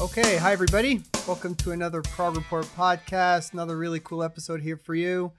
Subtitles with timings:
[0.00, 1.02] Okay, hi everybody.
[1.28, 3.52] Welcome to another Prog Report podcast.
[3.52, 5.32] Another really cool episode here for you.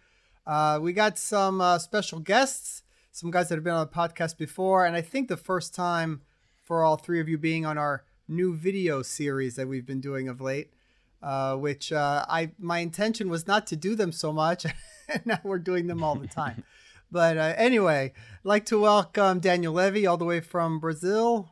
[0.45, 4.37] Uh, we got some uh, special guests, some guys that have been on the podcast
[4.37, 6.21] before, and I think the first time
[6.63, 10.29] for all three of you being on our new video series that we've been doing
[10.29, 10.71] of late.
[11.23, 14.67] Uh, which uh, I my intention was not to do them so much,
[15.09, 16.63] and now we're doing them all the time.
[17.11, 21.49] but uh, anyway, I'd like to welcome Daniel Levy all the way from Brazil.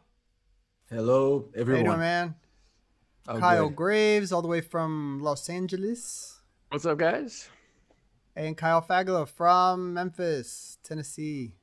[0.92, 1.86] Hello, everyone.
[1.86, 2.36] doing, man?
[3.30, 3.76] Oh, Kyle good.
[3.76, 7.48] Graves, all the way from Los Angeles, What's up, guys?
[8.36, 11.54] and Kyle Fagala from Memphis, Tennessee.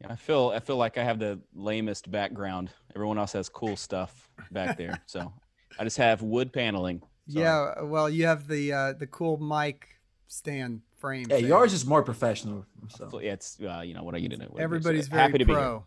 [0.00, 2.70] Yeah, I feel I feel like I have the lamest background.
[2.94, 5.32] Everyone else has cool stuff back there, so
[5.78, 7.00] I just have wood paneling.
[7.28, 7.44] Sorry.
[7.44, 9.88] Yeah, well, you have the uh, the cool mic
[10.26, 11.26] stand frame.
[11.30, 11.46] Yeah, thing.
[11.46, 12.66] yours is more professional.
[12.88, 13.08] So.
[13.10, 14.50] So, yeah, it's uh, you know what are you gonna do?
[14.50, 15.60] What are you gonna Everybody's very happy to be here.
[15.62, 15.84] pro.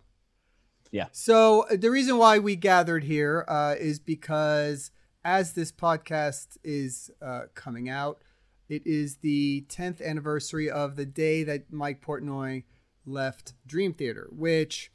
[0.91, 1.05] Yeah.
[1.11, 4.89] So uh, the reason why we gathered here uh, is because
[5.23, 8.21] as this podcast is uh, coming out,
[8.67, 12.63] it is the 10th anniversary of the day that Mike Portnoy
[13.05, 14.91] left Dream Theater, which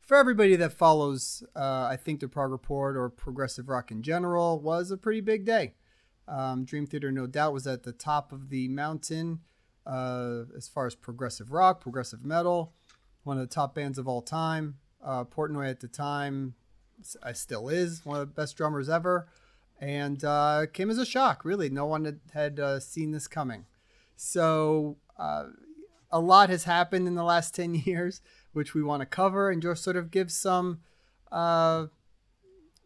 [0.00, 4.60] for everybody that follows, uh, I think the Prog Report or progressive rock in general
[4.60, 5.74] was a pretty big day.
[6.26, 9.40] Um, Dream Theater, no doubt, was at the top of the mountain
[9.86, 12.74] uh, as far as progressive rock, progressive metal,
[13.24, 14.76] one of the top bands of all time.
[15.04, 16.54] Uh, Portnoy at the time,
[17.22, 19.28] uh, still is one of the best drummers ever,
[19.82, 21.44] and uh, came as a shock.
[21.44, 23.66] Really, no one had, had uh, seen this coming.
[24.14, 25.46] So uh,
[26.10, 28.22] a lot has happened in the last ten years,
[28.52, 30.78] which we want to cover and just sort of give some
[31.32, 31.86] uh,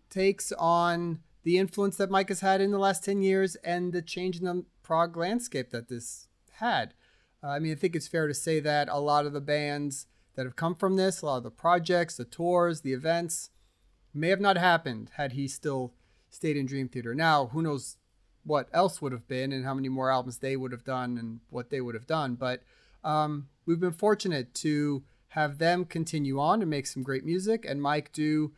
[0.09, 4.03] takes on the influence that Mike has had in the last 10 years and the
[4.03, 6.95] change in the prog landscape that this had.
[7.43, 10.07] Uh, I mean, I think it's fair to say that a lot of the bands
[10.35, 13.51] that have come from this, a lot of the projects, the tours, the events,
[14.13, 15.93] may have not happened had he still
[16.37, 17.15] stayed in Dream Theater.
[17.15, 17.97] Now, who knows
[18.45, 21.41] what else would have been and how many more albums they would have done and
[21.51, 22.35] what they would have done.
[22.37, 22.63] But
[23.03, 27.83] um, we've been fortunate to have them continue on and make some great music, and
[27.83, 28.53] Mike do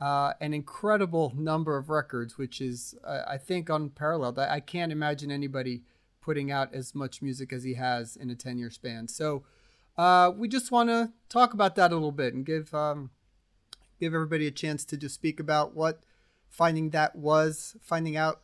[0.00, 4.38] uh, an incredible number of records, which is, uh, I think, unparalleled.
[4.38, 5.82] I, I can't imagine anybody
[6.20, 9.08] putting out as much music as he has in a 10 year span.
[9.08, 9.44] So
[9.96, 13.10] uh, we just want to talk about that a little bit and give um,
[13.98, 16.02] give everybody a chance to just speak about what
[16.48, 18.42] finding that was, finding out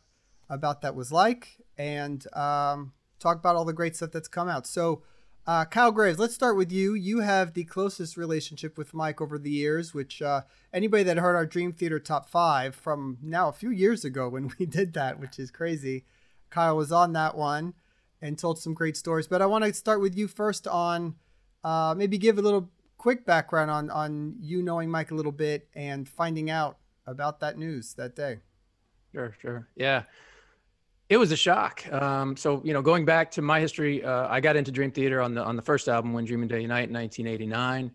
[0.49, 4.67] about that was like, and um, talk about all the great stuff that's come out.
[4.67, 5.03] So,
[5.45, 6.93] uh, Kyle Graves, let's start with you.
[6.93, 11.35] You have the closest relationship with Mike over the years, which uh, anybody that heard
[11.35, 15.19] our Dream Theater top five from now a few years ago when we did that,
[15.19, 16.05] which is crazy.
[16.49, 17.73] Kyle was on that one
[18.21, 19.27] and told some great stories.
[19.27, 21.15] But I want to start with you first on
[21.63, 25.67] uh, maybe give a little quick background on on you knowing Mike a little bit
[25.75, 28.39] and finding out about that news that day.
[29.13, 29.67] Sure, sure.
[29.75, 30.03] Yeah.
[31.09, 31.85] It was a shock.
[31.91, 35.21] Um, so, you know, going back to my history, uh, I got into Dream Theater
[35.21, 37.91] on the on the first album, When Dream and Day Unite, in 1989.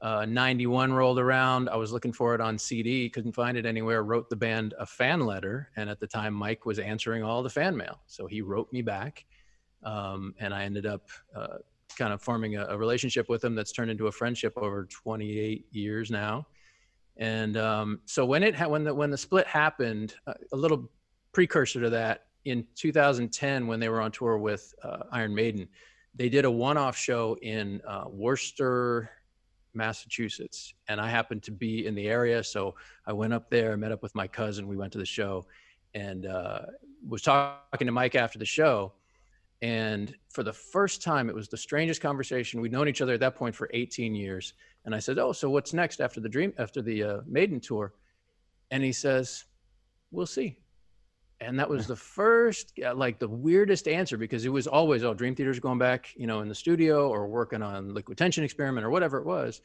[0.00, 1.68] Uh, 91 rolled around.
[1.68, 4.04] I was looking for it on CD, couldn't find it anywhere.
[4.04, 7.50] Wrote the band a fan letter, and at the time, Mike was answering all the
[7.50, 9.24] fan mail, so he wrote me back,
[9.82, 11.58] um, and I ended up uh,
[11.96, 15.66] kind of forming a, a relationship with him that's turned into a friendship over 28
[15.72, 16.46] years now.
[17.18, 20.88] And um, so when it ha- when the when the split happened, uh, a little
[21.32, 25.68] precursor to that in 2010 when they were on tour with uh, Iron Maiden,
[26.14, 29.10] they did a one-off show in uh, Worcester,
[29.74, 32.74] Massachusetts, and I happened to be in the area, so
[33.06, 35.46] I went up there, met up with my cousin, we went to the show,
[35.94, 36.60] and uh,
[37.06, 38.92] was talking to Mike after the show.
[39.60, 42.60] And for the first time, it was the strangest conversation.
[42.60, 44.54] We'd known each other at that point for 18 years.
[44.84, 47.92] And I said, "Oh, so what's next after the dream after the uh, Maiden tour?"
[48.70, 49.44] And he says,
[50.12, 50.58] "We'll see."
[51.40, 55.34] And that was the first, like the weirdest answer because it was always, "Oh, Dream
[55.34, 58.90] Theater's going back, you know, in the studio or working on Liquid Tension Experiment or
[58.90, 59.60] whatever it was."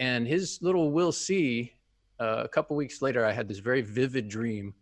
[0.00, 1.74] And his little "We'll see."
[2.20, 4.74] Uh, a couple weeks later, I had this very vivid dream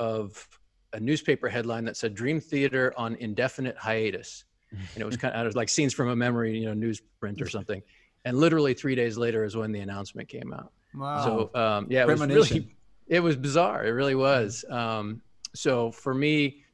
[0.00, 0.58] of
[0.92, 5.40] a newspaper headline that said "Dream Theater on indefinite hiatus," and it was kind of
[5.42, 7.82] it was like scenes from a memory, you know, newsprint or something.
[8.24, 10.72] And literally three days later is when the announcement came out.
[10.94, 11.24] Wow.
[11.24, 12.76] So um, yeah, it was really,
[13.06, 13.84] it was bizarre.
[13.84, 14.64] It really was.
[14.68, 15.22] Um,
[15.54, 16.64] so for me,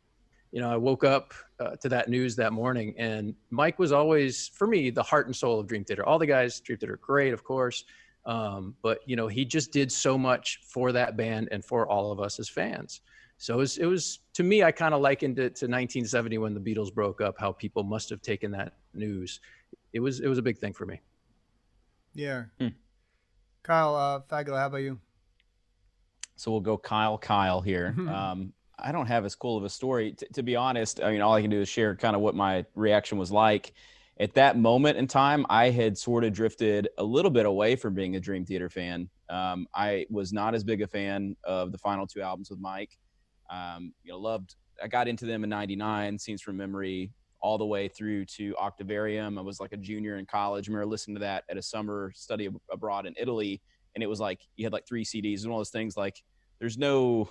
[0.52, 4.48] you know, I woke up uh, to that news that morning, and Mike was always,
[4.48, 6.06] for me, the heart and soul of Dream Theater.
[6.06, 7.84] All the guys, Dream Theater, great, of course,
[8.26, 12.12] um, but you know, he just did so much for that band and for all
[12.12, 13.00] of us as fans.
[13.38, 16.54] So it was, it was to me, I kind of likened it to 1970 when
[16.54, 17.34] the Beatles broke up.
[17.38, 19.40] How people must have taken that news.
[19.92, 21.00] It was, it was a big thing for me.
[22.14, 22.44] yeah.
[22.58, 22.68] Hmm.
[23.62, 25.00] Kyle uh, Fagala, how about you?
[26.36, 27.94] So we'll go Kyle Kyle here.
[28.08, 30.12] Um, I don't have as cool of a story.
[30.12, 32.34] T- to be honest, I mean, all I can do is share kind of what
[32.34, 33.72] my reaction was like.
[34.18, 37.94] At that moment in time, I had sort of drifted a little bit away from
[37.94, 39.08] being a Dream Theater fan.
[39.30, 42.98] Um, I was not as big a fan of the final two albums with Mike.
[43.50, 44.54] Um, you know, loved.
[44.82, 47.10] I got into them in '99, Scenes from Memory,
[47.40, 49.38] all the way through to Octavarium.
[49.38, 50.68] I was like a junior in college.
[50.68, 53.60] I remember listening to that at a summer study ab- abroad in Italy,
[53.94, 55.96] and it was like you had like three CDs and all those things.
[55.96, 56.22] Like,
[56.58, 57.28] there's no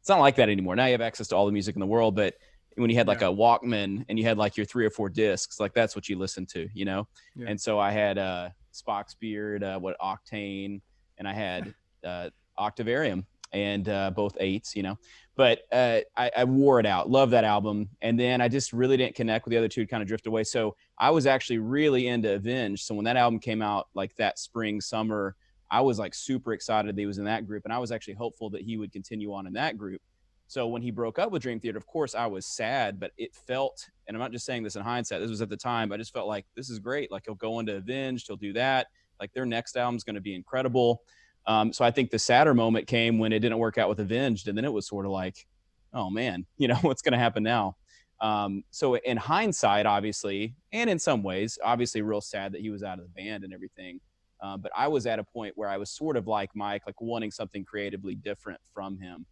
[0.00, 0.76] it's not like that anymore.
[0.76, 2.34] Now you have access to all the music in the world, but
[2.76, 3.28] when you had like Yeah.
[3.28, 6.16] a Walkman and you had like your three or four discs, like that's what you
[6.16, 7.08] listened to, you know?
[7.34, 7.46] Yeah.
[7.48, 10.80] And so I had uh Spock's Beard, uh, what Octane,
[11.18, 11.74] and I had
[12.04, 14.98] uh Octavarium and uh both eights, you know.
[15.34, 17.10] But uh I, I wore it out.
[17.10, 17.88] Love that album.
[18.02, 20.44] And then I just really didn't connect with the other two, kind of drift away.
[20.44, 22.82] So I was actually really into Avenge.
[22.84, 25.34] So when that album came out like that spring, summer,
[25.70, 28.14] I was like super excited that he was in that group, and I was actually
[28.14, 30.00] hopeful that he would continue on in that group.
[30.46, 33.34] So when he broke up with Dream Theater, of course, I was sad, but it
[33.34, 35.96] felt, and I'm not just saying this in hindsight, this was at the time, I
[35.96, 37.10] just felt like this is great.
[37.10, 38.86] Like he'll go into Avenged, he'll do that.
[39.18, 41.02] Like their next album's going to be incredible.
[41.46, 44.48] Um, so I think the sadder moment came when it didn't work out with Avenged,
[44.48, 45.46] and then it was sort of like,
[45.92, 47.76] oh man, you know what's going to happen now.
[48.20, 52.82] Um, so in hindsight, obviously, and in some ways, obviously, real sad that he was
[52.82, 54.00] out of the band and everything.
[54.40, 57.00] Um, but I was at a point where I was sort of like Mike, like
[57.00, 59.26] wanting something creatively different from him.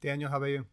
[0.00, 0.66] Daniel, how about you?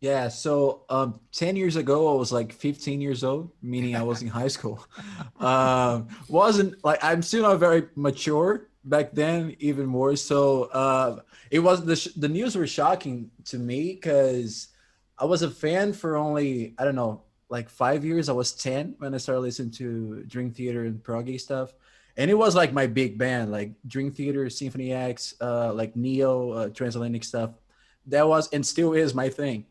[0.00, 4.20] Yeah, so um, 10 years ago, I was like 15 years old, meaning I was
[4.20, 4.84] in high school.
[5.40, 10.64] Um, wasn't like I'm still not very mature back then, even more so.
[10.64, 11.20] Uh,
[11.50, 14.68] it was the, sh- the news were shocking to me because
[15.18, 18.28] I was a fan for only, I don't know, like five years.
[18.28, 21.74] I was 10 when I started listening to Dream Theater and proggy stuff.
[22.16, 26.50] And it was like my big band, like Dream Theater, Symphony X, uh, like Neo,
[26.50, 27.50] uh, Transatlantic stuff.
[28.06, 29.64] That was and still is my thing.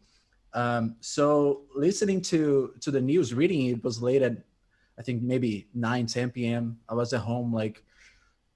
[0.53, 4.37] Um, so listening to to the news, reading it was late at
[4.97, 6.79] I think maybe 9, 10 p.m.
[6.87, 7.83] I was at home like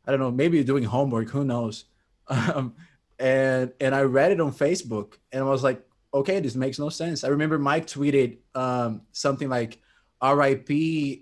[0.07, 1.86] I don't know, maybe doing homework, who knows.
[2.28, 2.74] Um,
[3.19, 5.80] and and I read it on Facebook and I was like,
[6.13, 7.24] okay, this makes no sense.
[7.24, 9.80] I remember Mike tweeted um, something like
[10.24, 10.68] RIP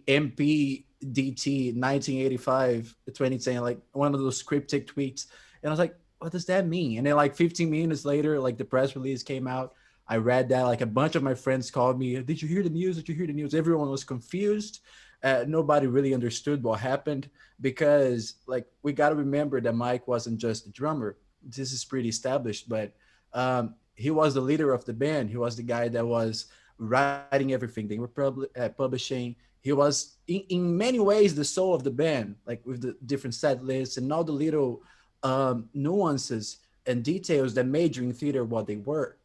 [0.07, 5.25] MP DT 1985 2010, like one of those cryptic tweets.
[5.61, 6.99] And I was like, what does that mean?
[6.99, 9.73] And then like 15 minutes later, like the press release came out.
[10.07, 10.63] I read that.
[10.63, 12.21] Like a bunch of my friends called me.
[12.21, 12.95] Did you hear the news?
[12.97, 13.53] Did you hear the news?
[13.53, 14.79] Everyone was confused.
[15.23, 17.29] Uh, nobody really understood what happened
[17.61, 21.17] because, like, we got to remember that Mike wasn't just a drummer.
[21.41, 22.91] This is pretty established, but
[23.33, 25.29] um, he was the leader of the band.
[25.29, 26.47] He was the guy that was
[26.77, 27.87] writing everything.
[27.87, 29.35] They were pub- uh, publishing.
[29.61, 33.33] He was, in, in many ways, the soul of the band, like with the different
[33.33, 34.81] set lists and all the little
[35.23, 39.17] um, nuances and details that made Dream Theater what they were.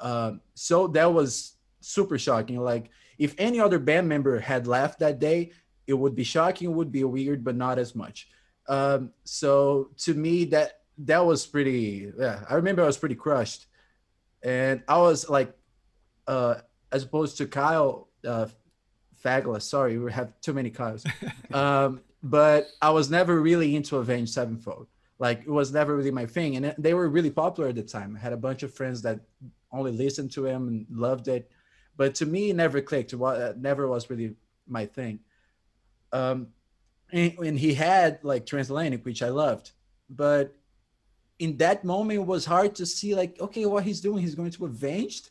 [0.00, 2.58] Um, so that was super shocking.
[2.58, 2.90] Like
[3.20, 5.52] if any other band member had left that day,
[5.86, 8.28] it would be shocking, it would be weird, but not as much.
[8.66, 12.10] Um, so to me, that that was pretty.
[12.18, 13.66] Yeah, I remember I was pretty crushed,
[14.42, 15.52] and I was like,
[16.26, 16.56] uh,
[16.90, 18.46] as opposed to Kyle uh,
[19.22, 19.60] Fagala.
[19.60, 21.04] Sorry, we have too many Kyles.
[21.52, 24.86] um, but I was never really into Avenged Sevenfold.
[25.18, 28.16] Like it was never really my thing, and they were really popular at the time.
[28.16, 29.20] I had a bunch of friends that
[29.72, 31.50] only listened to him and loved it,
[32.00, 33.12] but to me, it never clicked.
[33.12, 34.34] It uh, never was really
[34.66, 35.18] my thing.
[36.14, 36.46] Um,
[37.12, 39.72] and, and he had like Transatlantic, which I loved,
[40.08, 40.56] but
[41.38, 44.50] in that moment, it was hard to see like, okay, what he's doing, he's going
[44.50, 45.28] to Avenged.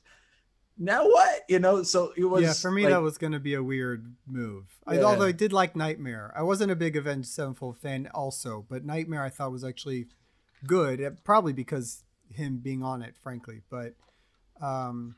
[0.78, 1.42] Now what?
[1.50, 2.44] You know, so it was.
[2.44, 4.66] yeah, for me like, that was going to be a weird move.
[4.86, 6.32] I, although I did like Nightmare.
[6.38, 10.06] I wasn't a big Avenged Sevenfold fan also, but Nightmare I thought was actually
[10.68, 11.18] good.
[11.24, 13.64] Probably because him being on it, frankly.
[13.72, 13.96] But
[14.62, 15.16] um,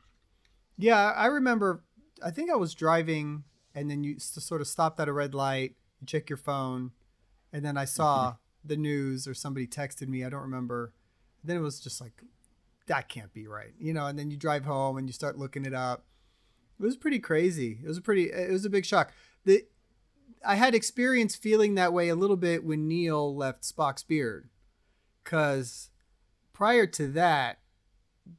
[0.78, 1.84] yeah, I remember.
[2.24, 5.74] I think I was driving, and then you sort of stopped at a red light.
[6.00, 6.92] You check your phone,
[7.52, 8.68] and then I saw mm-hmm.
[8.68, 10.24] the news or somebody texted me.
[10.24, 10.92] I don't remember.
[11.44, 12.22] Then it was just like,
[12.86, 14.06] that can't be right, you know.
[14.06, 16.04] And then you drive home and you start looking it up.
[16.80, 17.78] It was pretty crazy.
[17.82, 18.30] It was a pretty.
[18.30, 19.12] It was a big shock.
[19.44, 19.64] The
[20.44, 24.48] I had experience feeling that way a little bit when Neal left Spock's beard,
[25.22, 25.90] because
[26.52, 27.58] prior to that,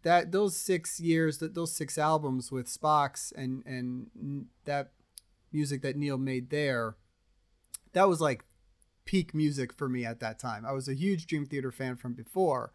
[0.01, 4.91] that those six years, that those six albums with Spock's and and that
[5.51, 6.95] music that Neal made there,
[7.93, 8.43] that was like
[9.05, 10.65] peak music for me at that time.
[10.65, 12.73] I was a huge Dream Theater fan from before,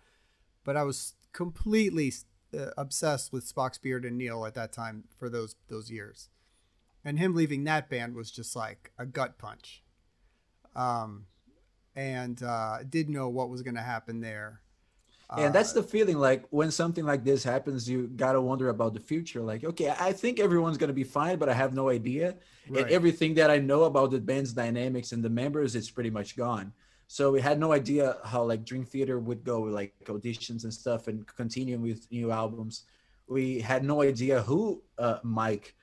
[0.65, 2.13] but I was completely
[2.57, 6.29] uh, obsessed with Spock's beard and Neal at that time for those those years.
[7.05, 9.83] And him leaving that band was just like a gut punch.
[10.75, 11.27] Um,
[11.95, 14.61] and uh, didn't know what was going to happen there.
[15.37, 18.95] And that's Uh, the feeling like when something like this happens you gotta wonder about
[18.95, 19.43] the future.
[19.43, 22.37] Like okay i think everyone's gonna be fine but i have no idea.
[22.69, 26.37] And everything that i know about the band's dynamics and the members it's pretty much
[26.37, 26.73] gone.
[27.09, 30.73] So we had no idea how like dream theater would go with like auditions and
[30.73, 32.85] stuff and continuing with new albums.
[33.27, 35.75] We had no idea who uh, mike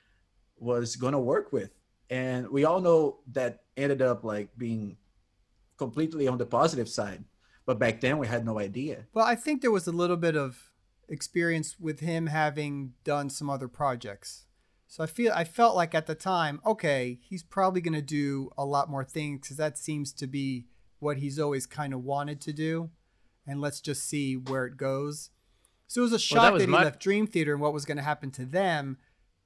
[0.58, 1.70] was gonna work with.
[2.10, 4.96] And we all know that ended up like being
[5.76, 7.22] completely on the positive side
[7.66, 10.36] but back then we had no idea Well, I think there was a little bit
[10.36, 10.70] of
[11.08, 14.44] experience with him having done some other projects.
[14.88, 18.50] So I feel I felt like at the time, okay, he's probably going to do
[18.56, 20.66] a lot more things because that seems to be
[21.00, 22.90] what he's always kind of wanted to do,
[23.46, 25.30] and let's just see where it goes.
[25.88, 27.84] So it was a shock that, was he my- left Dream Theater and what was
[27.84, 28.98] going to happen to them.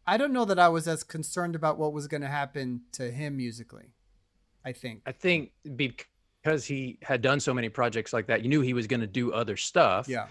[0.07, 3.11] I don't know that I was as concerned about what was going to happen to
[3.11, 3.95] him musically.
[4.65, 5.03] I think.
[5.07, 5.53] I think
[6.43, 9.07] because he had done so many projects like that, you knew he was going to
[9.07, 10.09] do other stuff.
[10.09, 10.27] Yeah.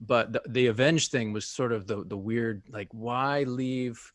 [0.00, 4.12] But the, the Avenge thing was sort of the the weird like why leave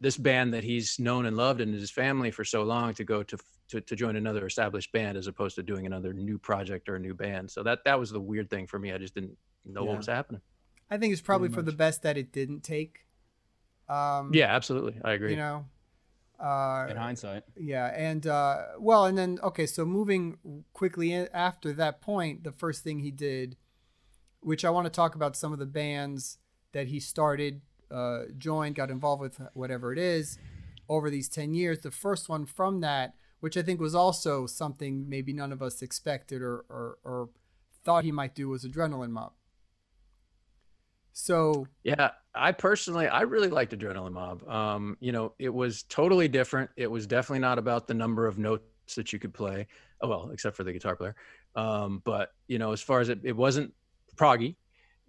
[0.00, 3.22] this band that he's known and loved and his family for so long to go
[3.22, 3.38] to
[3.68, 7.00] to, to join another established band as opposed to doing another new project or a
[7.00, 7.50] new band.
[7.50, 8.92] So that that was the weird thing for me.
[8.92, 9.88] I just didn't know Yeah.
[9.88, 10.42] what was happening.
[10.90, 13.06] I think it's probably for the best that it didn't take.
[13.88, 15.00] Um, Yeah, absolutely.
[15.04, 15.30] I agree.
[15.30, 15.66] You know.
[16.38, 21.72] Uh, In hindsight, Yeah, and uh, well, and then okay, so moving quickly in, after
[21.74, 23.56] that point, the first thing he did,
[24.40, 26.38] which I want to talk about some of the bands
[26.72, 30.38] that he started, uh, joined, got involved with, whatever it is,
[30.88, 31.78] over these ten years.
[31.78, 35.80] The first one from that, which I think was also something maybe none of us
[35.80, 37.30] expected or or, or
[37.82, 39.32] thought he might do, was Adrenaline Mob.
[41.12, 44.48] So Yeah, I personally, I really liked Adrenaline Mob.
[44.48, 46.70] Um, you know, it was totally different.
[46.76, 49.66] It was definitely not about the number of notes that you could play.
[50.00, 51.14] Oh, well, except for the guitar player.
[51.54, 53.72] Um, but you know, as far as it, it wasn't
[54.16, 54.56] proggy.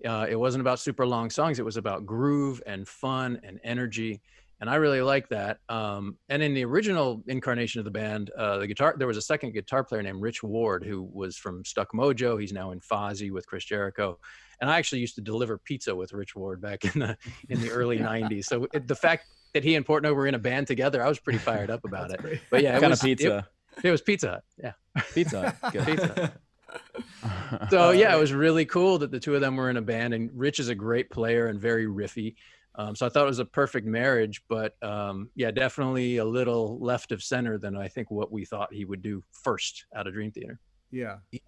[0.05, 1.59] Uh, it wasn't about super long songs.
[1.59, 4.21] It was about groove and fun and energy,
[4.59, 5.59] and I really like that.
[5.69, 9.21] Um, and in the original incarnation of the band, uh, the guitar there was a
[9.21, 12.39] second guitar player named Rich Ward who was from Stuck Mojo.
[12.39, 14.17] He's now in Fozzy with Chris Jericho
[14.59, 17.17] and I actually used to deliver pizza with Rich Ward back in the
[17.49, 18.45] in the early '90s.
[18.45, 21.19] So it, the fact that he and Portnoy were in a band together, I was
[21.19, 22.19] pretty fired up about it.
[22.19, 22.41] great.
[22.49, 23.47] But yeah, what it kind was of pizza?
[23.77, 24.43] It, it was Pizza Hut.
[24.57, 25.55] Yeah, pizza.
[25.71, 25.85] Good.
[25.85, 26.33] pizza.
[27.69, 30.13] So yeah, it was really cool that the two of them were in a band,
[30.13, 32.35] and Rich is a great player and very riffy.
[32.77, 36.77] Um, so I thought it was a perfect marriage, but um, yeah, definitely a little
[36.79, 40.13] left of center than I think what we thought he would do first out of
[40.13, 40.59] Dream Theater.
[41.31, 41.39] yeah,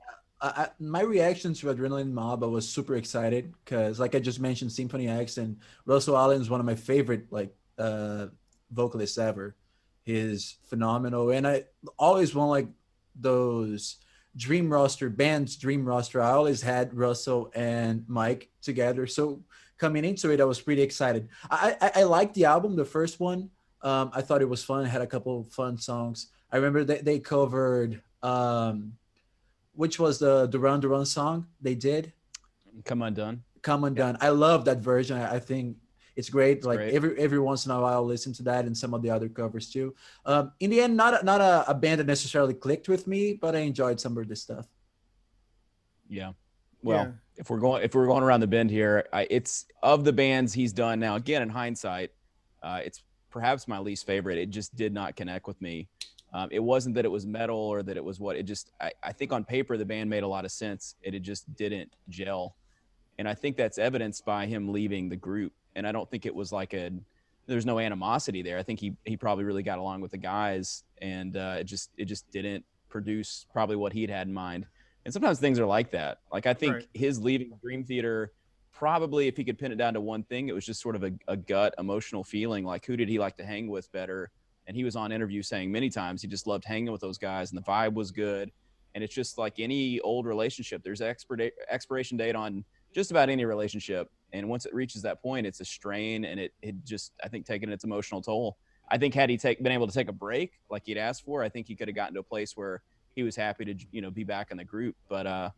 [0.42, 4.40] I, I, my reaction to Adrenaline Mob, I was super excited because, like I just
[4.40, 8.28] mentioned, Symphony X and Russell Allen is one of my favorite like uh,
[8.72, 9.56] vocalists ever.
[10.04, 11.66] He's phenomenal, and I
[12.00, 12.68] always want like
[13.16, 13.98] those
[14.36, 15.58] dream roster bands.
[15.58, 16.22] Dream roster.
[16.22, 19.44] I always had Russell and Mike together, so
[19.80, 21.28] coming into it, I was pretty excited.
[21.50, 23.50] I I, I liked the album, the first one.
[23.82, 24.86] Um, I thought it was fun.
[24.86, 26.28] It had a couple of fun songs.
[26.52, 28.94] I remember they, they covered um,
[29.74, 32.12] which was the Duran Duran song they did,
[32.86, 33.44] Come undone.
[33.62, 34.18] Come Undone.
[34.22, 35.18] I love that version.
[35.18, 35.78] I, I think
[36.16, 36.58] it's great.
[36.58, 36.94] It's like great.
[36.94, 39.28] every every once in a while, I'll listen to that and some of the other
[39.28, 39.96] covers too.
[40.26, 43.34] Um, in the end, not a, not a, a band that necessarily clicked with me,
[43.34, 44.66] but I enjoyed some of this stuff.
[46.10, 46.34] Yeah.
[46.82, 47.12] Well, Yeah.
[47.40, 50.54] If we're going if we're going around the bend here, I, it's of the bands
[50.54, 51.16] he's done now.
[51.16, 52.12] Again, in hindsight,
[52.62, 54.38] uh, it's perhaps my least favorite.
[54.38, 55.88] It just did not connect with me.
[56.34, 58.36] Um, it wasn't that it was metal or that it was what.
[58.36, 60.96] It just I, I think on paper the band made a lot of sense.
[61.02, 62.56] It, it just didn't gel,
[63.18, 65.54] and I think that's evidenced by him leaving the group.
[65.78, 66.92] And I don't think it was like a
[67.48, 68.58] there's no animosity there.
[68.58, 71.92] I think he he probably really got along with the guys, and uh, it just
[71.98, 74.66] it just didn't produce probably what he'd had in mind.
[75.06, 76.20] And sometimes things are like that.
[76.32, 76.88] Like I think Right.
[76.94, 78.34] his leaving Dream Theater,
[78.72, 81.04] probably if he could pin it down to one thing, it was just sort of
[81.04, 82.64] a, a gut emotional feeling.
[82.66, 84.32] Like who did he like to hang with better?
[84.68, 87.52] And he was on interview saying many times he just loved hanging with those guys,
[87.52, 88.52] and the vibe was good.
[88.94, 90.84] And it's just like any old relationship.
[90.84, 92.64] There's expir- expiration date on
[92.94, 96.54] just about any relationship, and once it reaches that point, it's a strain, and it
[96.62, 98.58] it just I think taken its emotional toll.
[98.92, 101.44] I think had he take, been able to take a break like he'd asked for,
[101.44, 102.82] I think he could have gotten to a place where
[103.20, 104.96] he was happy to you know be back in the group.
[105.10, 105.50] But uh,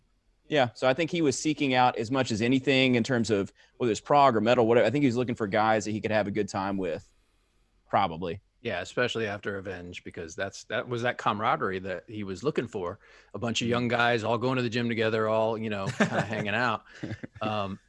[0.48, 3.54] yeah, so I think he was seeking out as much as anything in terms of
[3.78, 4.88] whether it's prog or metal, whatever.
[4.88, 7.08] I think he was looking for guys that he could have a good time with,
[7.90, 8.42] probably.
[8.64, 13.00] Yeah, especially after Avenge, because that's that was that camaraderie that he was looking for.
[13.34, 16.12] A bunch of young guys all going to the gym together, all you know, kind
[16.18, 16.84] of hanging out.
[17.42, 17.80] Um,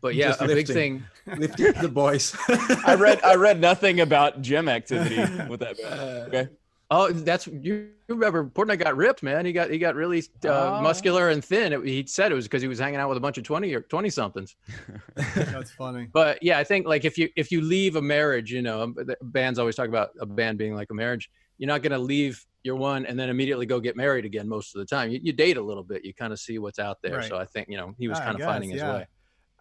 [0.00, 1.02] but yeah, Just a big thing.
[1.36, 2.36] Lift the boys.
[2.86, 5.16] I read I read nothing about gym activity
[5.48, 5.80] with that.
[5.80, 6.48] Uh, Okay.
[6.90, 9.46] Oh, that's you remember Portnoy got ripped, man.
[9.46, 10.48] He got he got really uh,
[10.78, 10.82] Oh.
[10.82, 11.72] muscular and thin.
[11.72, 13.72] It, he said it was because he was hanging out with a bunch of twenty
[13.74, 14.54] or twenty somethings.
[15.34, 16.08] That's funny.
[16.12, 18.96] But yeah, I think like if you if you leave a marriage, you know, um,
[19.22, 21.30] bands always talk about a band being like a marriage.
[21.56, 24.80] You're not gonna leave your one and then immediately go get married again most of
[24.80, 25.10] the time.
[25.10, 26.04] You, you date a little bit.
[26.04, 27.16] You kind of see what's out there.
[27.16, 27.28] Right.
[27.28, 28.94] So I think you know he was kind of guess, finding his yeah.
[28.94, 29.06] way.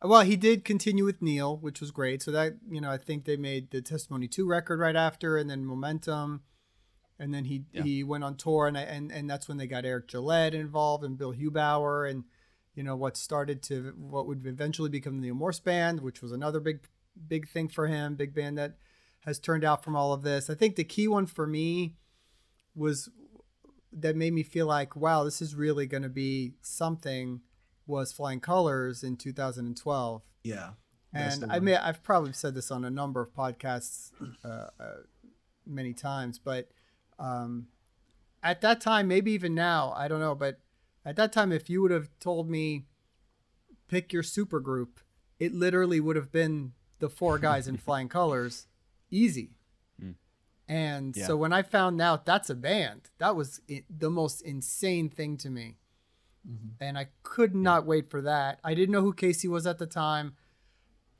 [0.01, 2.21] Well, he did continue with Neal, which was great.
[2.21, 5.49] So that you know, I think they made the Testimony Two record right after, and
[5.49, 6.41] then Momentum,
[7.23, 7.83] and then he Yeah.
[7.83, 11.03] he went on tour, and I, and and that's when they got Eric Gillette involved
[11.03, 12.23] and Bill Hubauer, and
[12.75, 16.59] you know what started to what would eventually become the Morse Band, which was another
[16.59, 16.79] big
[17.27, 18.77] big thing for him, big band that
[19.21, 20.49] has turned out from all of this.
[20.49, 21.95] I think the key one for me
[22.75, 23.09] was
[23.91, 27.41] that made me feel like, wow, this is really going to be something.
[27.85, 30.71] Was Flying Colors in 2012, Yeah.
[31.13, 34.11] and I mean I've probably said this on a number of podcasts
[34.43, 34.93] uh, uh,
[35.65, 36.69] many times, but
[37.19, 37.67] um,
[38.41, 40.59] at that time, maybe even now, I don't know, but
[41.05, 42.85] at that time, if you would have told me
[43.87, 44.99] pick your super group,
[45.39, 48.67] it literally would have been the four guys in Flying Colors,
[49.11, 49.51] easy.
[50.01, 50.15] Mm.
[50.67, 51.27] And Yeah.
[51.27, 55.37] so when I found out that's a band, that was i the most insane thing
[55.37, 55.77] to me.
[56.81, 58.59] And I could not wait for that.
[58.65, 60.35] I didn't know who Casey was at the time.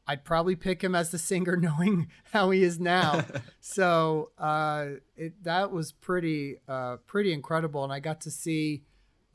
[0.05, 3.24] I'd probably pick him as the singer, knowing how he is now.
[3.62, 8.83] so uh, it that was pretty uh, pretty incredible, and I got to see.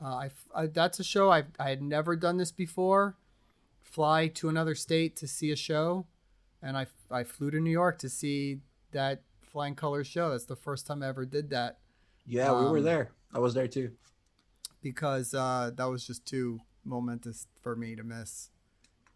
[0.01, 3.17] Uh, I, I that's a show I I had never done this before.
[3.81, 6.05] Fly to another state to see a show,
[6.61, 8.59] and I I flew to New York to see
[8.91, 10.29] that Flying Colors show.
[10.31, 11.79] That's the first time I ever did that
[12.27, 13.11] Yeah, we were Um, there.
[13.33, 13.91] I was there too.
[14.81, 18.51] because uh, that was just too momentous for me to miss.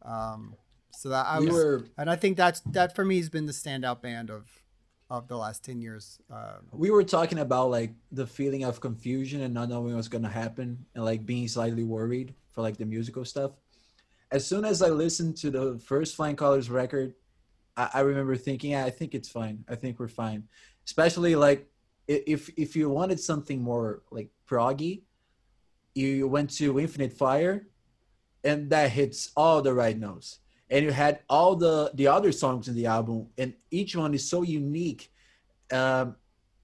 [0.01, 0.55] Um,
[0.95, 3.45] so that I we was, were and I think that's that for me has been
[3.45, 4.49] the standout band of
[5.09, 6.19] of the last ten years.
[6.31, 10.29] Uh, we were talking about like the feeling of confusion and not knowing what's gonna
[10.29, 13.51] happen and like being slightly worried for like the musical stuff.
[14.31, 17.13] As soon as I listened to the first Flying Colors record,
[17.77, 19.63] I, I remember thinking, yeah, I think it's fine.
[19.69, 20.43] I think we're fine.
[20.85, 21.67] Especially like
[22.07, 25.01] if if you wanted something more like proggy,
[25.95, 27.67] you went to Infinite Fire,
[28.43, 30.39] and that hits all the right notes.
[30.69, 34.27] And you had all the the other songs in the album, and each one is
[34.27, 35.11] so unique,
[35.71, 36.15] um,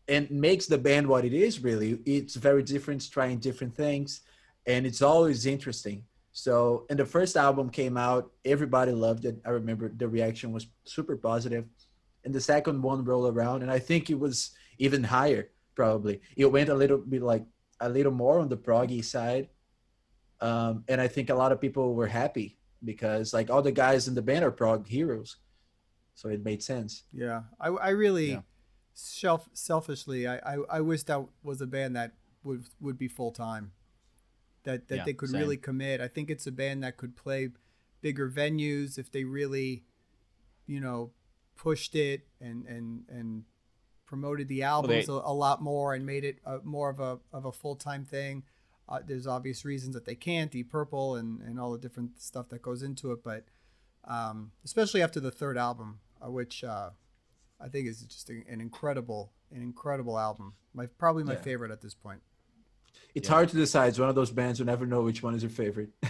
[0.08, 1.62] and makes the band what it is.
[1.62, 4.22] Really, it's very different, trying different things,
[4.66, 6.04] and it's always interesting.
[6.32, 9.42] So, and the first album came out, everybody loved it.
[9.46, 11.66] I remember the reaction was super positive,
[12.24, 15.50] and the second one rolled around, and I think it was even higher.
[15.76, 17.46] Probably it went a little bit like
[17.80, 19.50] a little more on the proggy side,
[20.42, 24.08] um, and I think a lot of people were happy because like all the guys
[24.08, 25.38] in the band are prog heroes,
[26.16, 27.04] so it made sense.
[27.14, 28.42] yeah, I, I really Yeah.
[28.94, 32.14] self selfishly I, I I wish that was a band that
[32.44, 33.72] would would be full time.
[34.64, 35.40] That that Yeah, they could same.
[35.42, 36.02] really commit.
[36.02, 37.50] I think it's a band that could play
[38.02, 39.84] bigger venues if they really,
[40.68, 41.12] you know,
[41.56, 43.44] pushed it and and and
[44.06, 47.46] promoted the albums a, a lot more and made it a, more of a of
[47.46, 48.44] a full time thing.
[48.90, 50.52] Uh, there's obvious reasons that they can't.
[50.52, 53.46] Deep Purple and and all the different stuff that goes into it, but
[54.06, 56.90] um, especially after the third album, uh, which uh,
[57.62, 60.54] I think is just an incredible an incredible album.
[60.74, 61.42] My probably my Yeah.
[61.42, 62.22] favorite at this point.
[63.14, 63.36] It's Yeah.
[63.36, 63.90] hard to decide.
[63.90, 65.90] It's one of those bands you never know which one is your favorite.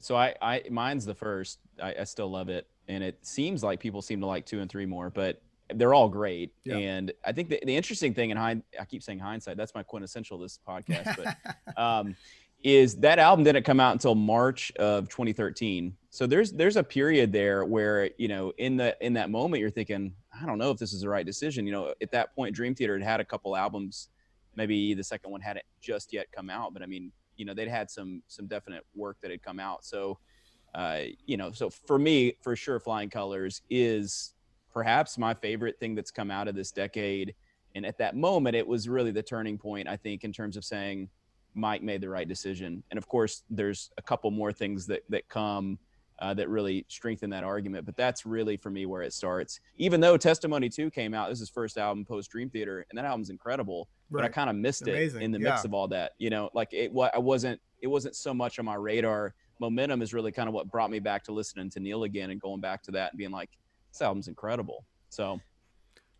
[0.00, 1.60] So I, I mine's the first.
[1.82, 4.70] I, I still love it, and it seems like people seem to like two and
[4.70, 5.40] three more, but
[5.78, 6.52] they're all great.
[6.64, 6.76] Yeah.
[6.76, 9.56] And I think the, the interesting thing in I keep saying hindsight.
[9.56, 12.16] That's my quintessential this podcast, but um,
[12.62, 15.94] is that album didn't come out until March of 2013.
[16.10, 19.70] So there's there's a period there where you know in the in that moment you're
[19.70, 21.66] thinking I don't know if this is the right decision.
[21.66, 24.08] You know, at that point Dream Theater had had a couple albums,
[24.56, 27.68] maybe the second one hadn't just yet come out, but I mean you know they'd
[27.68, 29.84] had some some definite work that had come out.
[29.84, 30.18] So
[30.74, 34.33] uh, you know, so for me for sure, Flying Colors is
[34.74, 37.34] perhaps my favorite thing that's come out of this decade.
[37.74, 40.64] And at that moment, it was really the turning point, I think, in terms of
[40.64, 41.08] saying
[41.54, 42.82] Mike made the right decision.
[42.90, 45.78] And of course, there's a couple more things that that come
[46.20, 47.86] uh, that really strengthen that argument.
[47.86, 49.60] But that's really for me where it starts.
[49.76, 52.98] Even though Testimony 2 came out, this is his first album post Dream Theater, and
[52.98, 53.88] that album's incredible.
[54.10, 56.12] But I kind of missed Amazing, it in the mix of all that.
[56.18, 59.34] You know, like it what I wasn't it wasn't so much on my radar.
[59.60, 62.40] Momentum is really kind of what brought me back to listening to Neal again and
[62.40, 63.50] going back to that and being like,
[63.94, 64.84] this album's incredible.
[65.08, 65.40] So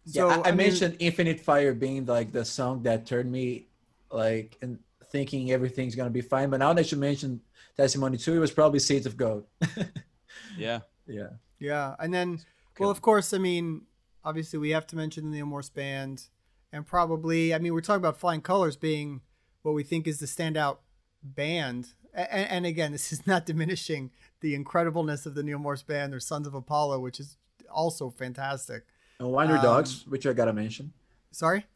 [0.06, 3.66] So, yeah, I, I, mean- mentioned Infinite Fire being like the song that turned me
[4.10, 4.78] like and
[5.10, 6.50] thinking everything's gonna be fine.
[6.50, 7.40] But now that you mentioned
[7.76, 9.44] Testimony Two, it was probably Seeds of Gold.
[10.56, 10.80] yeah.
[11.06, 11.28] yeah.
[11.58, 12.38] Yeah, and then,
[12.74, 12.86] Cool.
[12.86, 13.82] well, of course, I mean,
[14.24, 16.24] obviously, we have to mention the Neal Morse band,
[16.72, 19.20] and probably I mean we're talking about Flying Colors being
[19.62, 20.78] what we think is the standout
[21.22, 21.88] band.
[22.12, 24.10] And, and again, this is not diminishing
[24.40, 27.36] the incredibleness of the Neal Morse band or Sons of Apollo, which is
[27.74, 28.84] also fantastic.
[29.18, 30.92] And Winery Um, Dogs, which I gotta mention.
[31.30, 31.66] Sorry,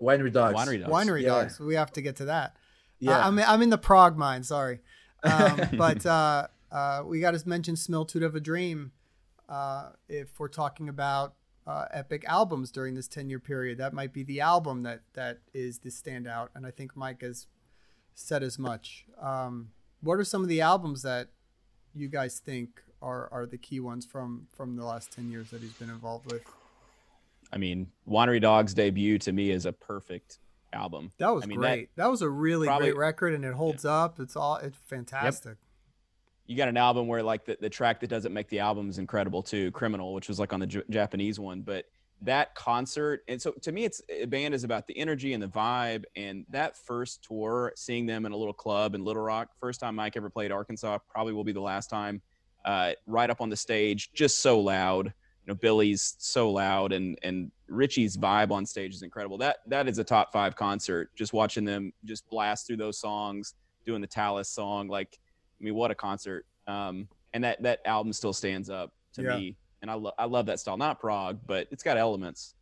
[0.00, 0.58] Winery Dogs.
[0.58, 0.92] Winery Dogs.
[0.92, 1.28] Winery Yeah.
[1.28, 1.60] Dogs.
[1.60, 2.56] We have to get to that.
[2.98, 3.18] Yeah.
[3.18, 4.46] Uh, I'm I'm in the prog mind.
[4.46, 4.80] Sorry,
[5.22, 8.92] um, but uh, uh, we got to mention Similitude of a Dream
[9.48, 11.34] uh, if we're talking about
[11.66, 13.78] uh, epic albums during this 10 year period.
[13.78, 17.46] That might be the album that that is the standout, and I think Mike has
[18.14, 19.04] said as much.
[19.20, 21.28] Um, what are some of the albums that
[21.94, 25.60] you guys think are are the key ones from from the last 10 years that
[25.60, 26.42] he's been involved with?
[27.52, 30.38] I mean, Winery Dogs debut to me is a perfect
[30.72, 31.12] album.
[31.18, 31.90] That was I mean, great.
[31.96, 34.18] That, was a really probably- great record, and it holds up.
[34.18, 35.56] It's all it's fantastic.
[36.46, 38.98] you got an album where like the, the track that doesn't make the album is
[38.98, 41.86] incredible too criminal which was like on the J- japanese one but
[42.22, 45.48] that concert and so to me it's a band is about the energy and the
[45.48, 49.80] vibe and that first tour seeing them in a little club in little rock first
[49.80, 52.22] time mike ever played arkansas probably will be the last time
[52.66, 57.16] uh, right up on the stage just so loud you know billy's so loud and
[57.22, 61.32] and richie's vibe on stage is incredible that that is a top five concert just
[61.32, 65.18] watching them just blast through those songs doing the Talas song like
[65.58, 66.44] I mean, what a concert!
[66.66, 69.36] Um, and that that album still stands up to Yeah.
[69.38, 70.76] me, and I love I love that style.
[70.76, 72.54] Not prog, but it's got elements.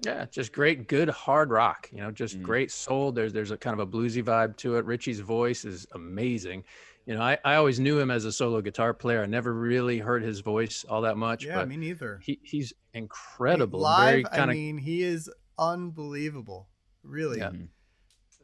[0.00, 1.90] Yeah, just great, good hard rock.
[1.92, 2.42] You know, just Mhm.
[2.42, 3.12] great soul.
[3.12, 4.86] There's there's a kind of a bluesy vibe to it.
[4.86, 6.64] Richie's voice is amazing.
[7.06, 9.22] You know, I, I always knew him as a solo guitar player.
[9.22, 11.44] I never really heard his voice all that much.
[11.44, 12.20] Yeah, me neither.
[12.22, 13.80] he, he's incredible.
[13.80, 16.68] Live, Very I kind of mean, he is unbelievable.
[17.02, 17.38] Really.
[17.38, 17.50] Yeah.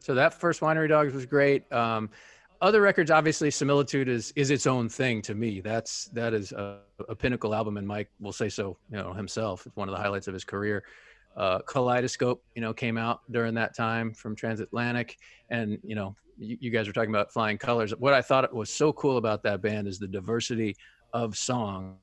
[0.00, 1.70] So that first Winery Dogs was great.
[1.72, 2.10] Um,
[2.60, 5.60] other records, obviously, Similitude is is its own thing to me.
[5.60, 8.76] That's that is a, a pinnacle album, and Mike will say so.
[8.90, 9.66] You know himself.
[9.66, 10.82] It's one of the highlights of his career.
[11.36, 15.18] Uh, Kaleidoscope, you know, came out during that time from Transatlantic,
[15.50, 17.92] and you know, you, guys were talking about Flying Colors.
[17.98, 20.76] What I thought was so cool about that band is the diversity
[21.12, 21.96] of songs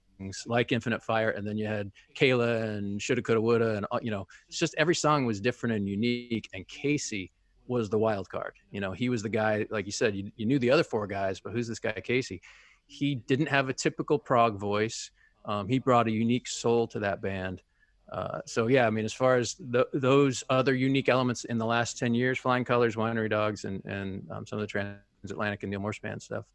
[0.46, 4.12] like Infinite Fire, and then you had Kayla and Shoulda Coulda Woulda, and uh, you
[4.12, 6.50] know, it's just every song was different and unique.
[6.54, 7.32] And Casey
[7.68, 8.54] was the wild card.
[8.72, 11.08] You know, he was the guy, like you said, you, you knew the other four
[11.08, 12.42] guys, but who's this guy, Casey?
[12.88, 15.12] He didn't have a typical prog voice.
[15.46, 17.62] Um, he brought a unique soul to that band.
[18.12, 21.66] Uh, so yeah, I mean, as far as th- those other unique elements in the
[21.66, 25.72] last ten years, Flying Colors, Winery Dogs, and and um, some of the Transatlantic and
[25.72, 26.46] Neal Morse band stuff,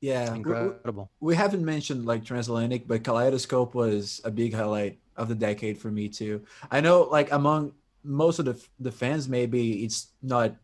[0.00, 0.24] yeah.
[0.32, 1.10] we- we- incredible.
[1.20, 5.90] we haven't mentioned like transatlantic but kaleidoscope was a big highlight of the decade for
[5.90, 10.54] me too i know like among most of the the fans maybe it's not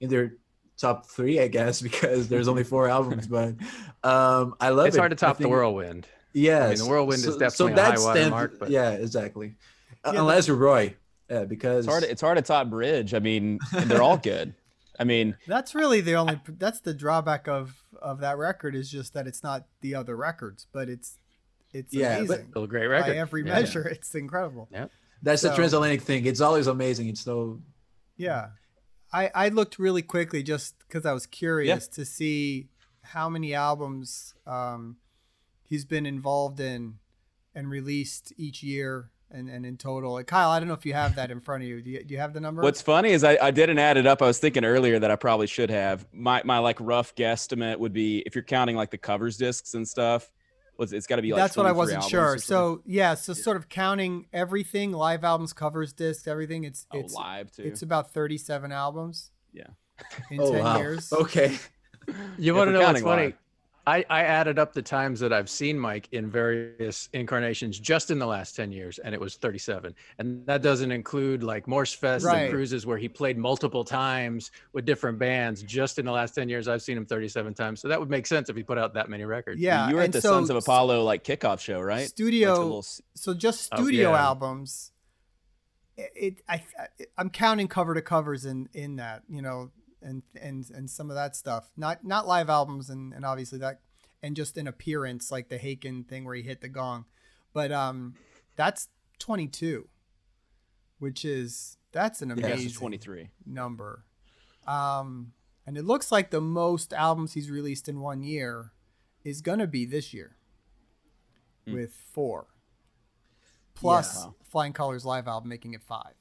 [0.00, 0.34] in their
[0.76, 3.54] top three i guess because there's only four albums but
[4.04, 4.88] um i love it.
[4.88, 5.00] It's it.
[5.00, 6.06] hard to top the Whirlwind.
[6.34, 9.54] yeah I mean, the whirlwind is definitely a high water mark, but- yeah exactly
[10.04, 10.94] Yeah, unless you're Roie
[11.30, 12.04] yeah because It's hard.
[12.04, 13.14] It's hard to top Bridge.
[13.14, 14.54] I mean, they're all good.
[15.00, 16.40] I mean, That's really the only.
[16.46, 20.66] That's the drawback of of that record is just that it's not the other records,
[20.72, 21.18] but it's
[21.72, 23.20] it's Yeah, but- amazing Still a great record by record.
[23.20, 23.54] every Yeah.
[23.54, 23.88] measure.
[23.90, 24.68] It's incredible.
[24.72, 24.86] Yeah,
[25.22, 27.60] that's the transatlantic thing it's always amazing it's so
[28.16, 28.48] Yeah,
[29.12, 32.68] I I looked really quickly just because I was curious to see
[33.02, 34.96] how many albums um,
[35.64, 36.98] he's been involved in
[37.54, 40.12] and released each year and, and in total.
[40.12, 41.80] Like, Kyle, I don't know if you have that in front of you.
[41.82, 42.62] Do you, do you have the number?
[42.62, 44.22] what's funny is I, I didn't add it up.
[44.22, 46.06] I was thinking earlier that I probably should have.
[46.12, 49.86] My my like rough guesstimate would be if you're counting like the covers discs and
[49.88, 50.30] stuff.
[50.78, 52.32] Was it's got to be like That's what I wasn't sure.
[52.32, 52.40] or something.
[52.40, 56.64] So yeah, so sort of counting everything, live albums, covers, discs, everything.
[56.64, 57.62] It's oh, it's live too.
[57.64, 59.30] it's about thirty-seven albums.
[59.52, 59.64] Yeah.
[60.30, 61.12] In oh ten wow years.
[61.12, 61.56] okay
[62.38, 63.22] You If want to know what's funny?
[63.26, 63.34] live.
[63.84, 68.18] I, I added up the times that I've seen Mike in various incarnations just in
[68.20, 69.92] the last 10 years, and it was 37.
[70.18, 72.42] And that doesn't include like Morse Fest Right.
[72.42, 75.64] and cruises where he played multiple times with different bands.
[75.64, 77.80] Just in the last 10 years, I've seen him 37 times.
[77.80, 79.60] So that would make sense if he put out that many records.
[79.60, 82.02] Yeah, you were at the so Sons of Apollo like kickoff show, right?
[82.02, 82.52] Like Studio.
[82.52, 82.84] little
[83.16, 84.24] so just Oh, studio yeah.
[84.26, 84.92] albums.
[85.96, 86.62] It, it I
[87.18, 89.70] I'm counting cover to covers in in that you know
[90.02, 91.70] and and and some of that stuff.
[91.76, 93.80] Not not live albums and and obviously that
[94.22, 97.04] and just an appearance like the Haken thing where he hit the gong,
[97.52, 98.14] but um
[98.56, 98.88] that's
[99.18, 99.88] 22,
[100.98, 103.30] which is that's an Yeah, amazing it's 23.
[103.46, 104.04] number.
[104.66, 105.32] Um,
[105.66, 108.72] and it looks like the most albums he's released in one year
[109.24, 110.36] is gonna be this year
[111.66, 111.74] Hmm.
[111.74, 112.46] with four.
[113.74, 114.30] Plus Yeah.
[114.44, 116.14] Flying Colors live album making it five.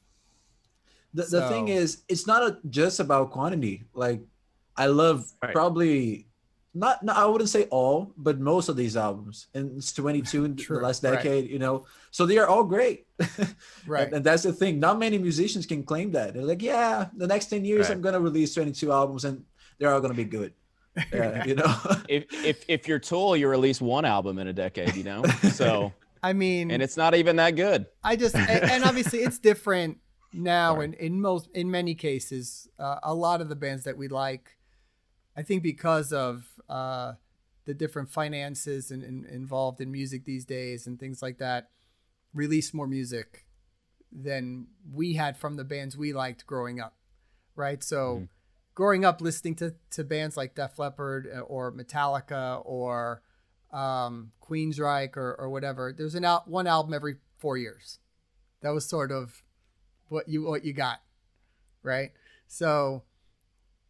[1.13, 4.21] The, the thing is it's not a, just about quantity like
[4.78, 5.54] i love Right.
[5.54, 6.28] probably
[6.74, 10.56] not, not I wouldn't say all, but most of these albums, and it's 22 in
[10.56, 11.15] the last right.
[11.15, 11.86] decade, you know.
[12.12, 13.08] So they are all great.
[13.86, 14.06] Right.
[14.06, 14.80] and, and that's the thing.
[14.80, 16.34] Not many musicians can claim that.
[16.34, 17.95] They're like, yeah, the next 10 years Right.
[17.95, 19.43] I'm gonna release 22 albums and
[19.80, 20.54] they're all gonna be good.
[21.12, 21.76] Yeah, you know.
[22.08, 25.24] if if if you're Tool, you release one album in a decade, you know.
[25.52, 25.91] So
[26.24, 27.88] I mean, and it's not even that good.
[28.04, 29.97] I just and, and obviously it's different
[30.34, 30.86] now Right.
[30.86, 34.58] and in most in many cases uh, a lot of the bands that we like
[35.36, 37.13] I think because of uh,
[37.65, 41.70] the different finances and, and involved in music these days and things like that
[42.34, 43.46] release more music
[44.12, 46.96] than we had from the bands we liked growing up
[47.56, 48.30] right so Mhm.
[48.74, 53.22] growing up listening to, to bands like Def Leppard uh, or Metallica or
[53.72, 58.00] um, Queensryche or, or whatever there's an al- one album every four years
[58.62, 59.44] that was sort of
[60.12, 61.02] what you what you got
[61.84, 62.12] right
[62.47, 63.04] so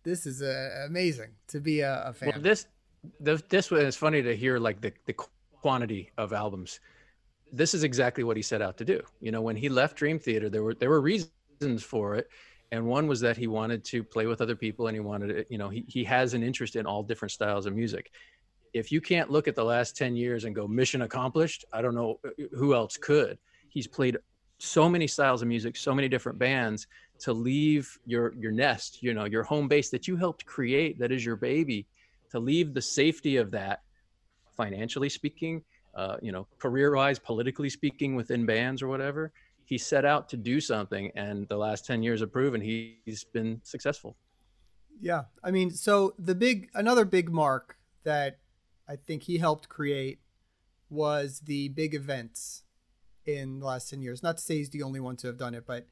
[0.04, 2.68] this is uh, amazing to be a, a fan Well, this,
[3.20, 5.14] the, this was funny to hear like the, the
[5.62, 6.80] quantity of albums.
[7.52, 9.02] This is exactly what he set out to do.
[9.20, 12.30] You know, when he left Dream Theater, there were there were reasons for it,
[12.72, 15.46] and one was that he wanted to play with other people, and he wanted to,
[15.50, 18.12] you know, he he has an interest in all different styles of music.
[18.74, 21.96] If you can't look at the last ten years and go mission accomplished, I don't
[21.96, 23.38] know uh, who else could.
[23.68, 24.18] He's played
[24.62, 26.88] so many styles of music, so many different bands
[27.20, 31.12] to leave your your nest, you know, your home base that you helped create, that
[31.12, 31.86] is your baby,
[32.30, 33.82] to leave the safety of that,
[34.56, 35.64] financially speaking,
[35.96, 39.32] uh, you know, career-wise, politically speaking, within bands or whatever.
[39.66, 43.24] He set out to do something, and the last ten years have proven he, he's
[43.24, 44.16] been successful.
[45.00, 48.38] Yeah, I mean, so the big another big mark that
[48.88, 50.20] I think he helped create
[50.90, 52.64] was the big events
[53.38, 54.22] in the last ten years.
[54.24, 55.88] Not to say he's the only one to have done it, but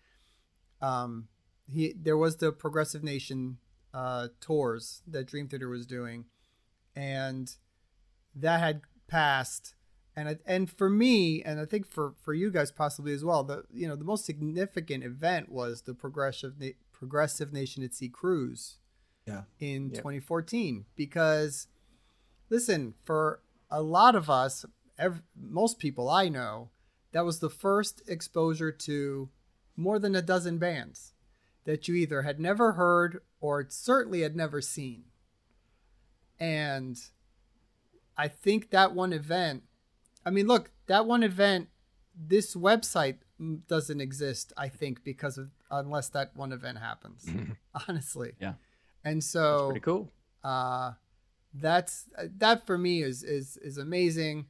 [0.82, 1.28] um,
[1.68, 3.58] he there was the Progressive Nation
[3.94, 6.26] uh, tours that Dream Theater was doing,
[6.96, 7.56] and
[8.36, 9.76] that had passed.
[10.16, 13.44] And I, and for me, and I think for for you guys possibly as well,
[13.44, 18.10] the you know the most significant event was the Progressive Na- Progressive Nation at Sea
[18.10, 18.78] cruise
[19.26, 19.98] yeah, in Yep.
[20.00, 21.68] 2014 because
[22.50, 24.66] listen for a lot of us
[24.98, 26.72] ev- most people i know
[27.12, 29.30] that was the first exposure to
[29.76, 31.14] more than a dozen bands
[31.66, 35.04] that you either had never heard or certainly had never seen
[36.40, 36.98] and
[38.18, 39.64] i think that one event
[40.26, 41.70] i mean look that one event
[42.16, 43.18] this website
[43.68, 47.28] doesn't exist i think because of unless that one event happens
[47.88, 48.54] honestly Yeah.
[49.04, 50.12] and That's so pretty cool.
[50.44, 50.94] uh,
[51.54, 52.06] that's
[52.38, 54.46] that for me is is is amazing,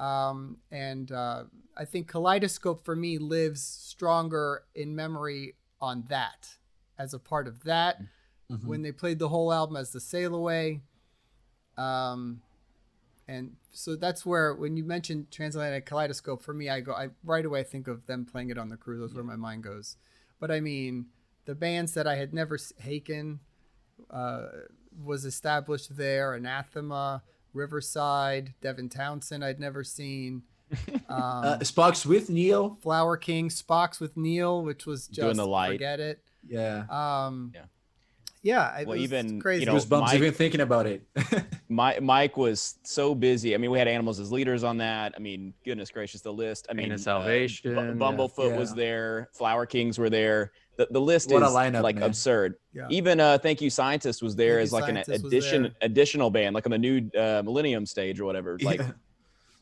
[0.00, 1.44] um, and uh,
[1.76, 6.56] I think Kaleidoscope for me lives stronger in memory on that
[6.98, 8.02] as a part of that
[8.50, 8.64] Mhm.
[8.64, 10.82] when they played the whole album as the Sail Away,
[11.76, 12.42] um,
[13.28, 17.44] and so that's where when you mentioned Transatlantic Kaleidoscope for me, I go I right
[17.44, 19.00] away think of them playing it on the cruise.
[19.00, 19.96] That's where my mind goes.
[20.40, 21.06] But I mean,
[21.44, 23.38] the bands that I had never Haken
[24.10, 24.48] uh,
[25.04, 26.34] was established there.
[26.34, 30.42] Anathema, Riverside, Devin Townsend I'd never seen.
[31.08, 32.76] Um, Uh, Spock's with Neal.
[32.82, 35.72] Flower King, Spock's with Neal, which was just Doing the light.
[35.72, 36.20] forget it.
[36.48, 36.84] Yeah.
[36.88, 37.62] Um, Yeah.
[38.42, 39.60] yeah, it Well, was even, crazy.
[39.60, 41.02] you know, Goosebumps Mike- even thinking about it.
[41.68, 43.54] My, Mike was so busy.
[43.54, 45.12] I mean, we had animals as leaders on that.
[45.16, 46.66] I mean, goodness gracious, the list.
[46.68, 47.90] I Pain mean, of uh, Salvation, Bu- yeah.
[47.92, 49.28] Bumblefoot was there.
[49.34, 50.52] Flower Kings were there.
[50.76, 52.04] The, the list What a is lineup, like man.
[52.04, 52.54] absurd.
[52.72, 52.86] Yeah.
[52.88, 56.64] Even uh, Thank You Scientist was there Thank as like an addition additional band, like
[56.64, 58.56] on the new uh, Millennium stage or whatever.
[58.62, 58.92] Like Yeah.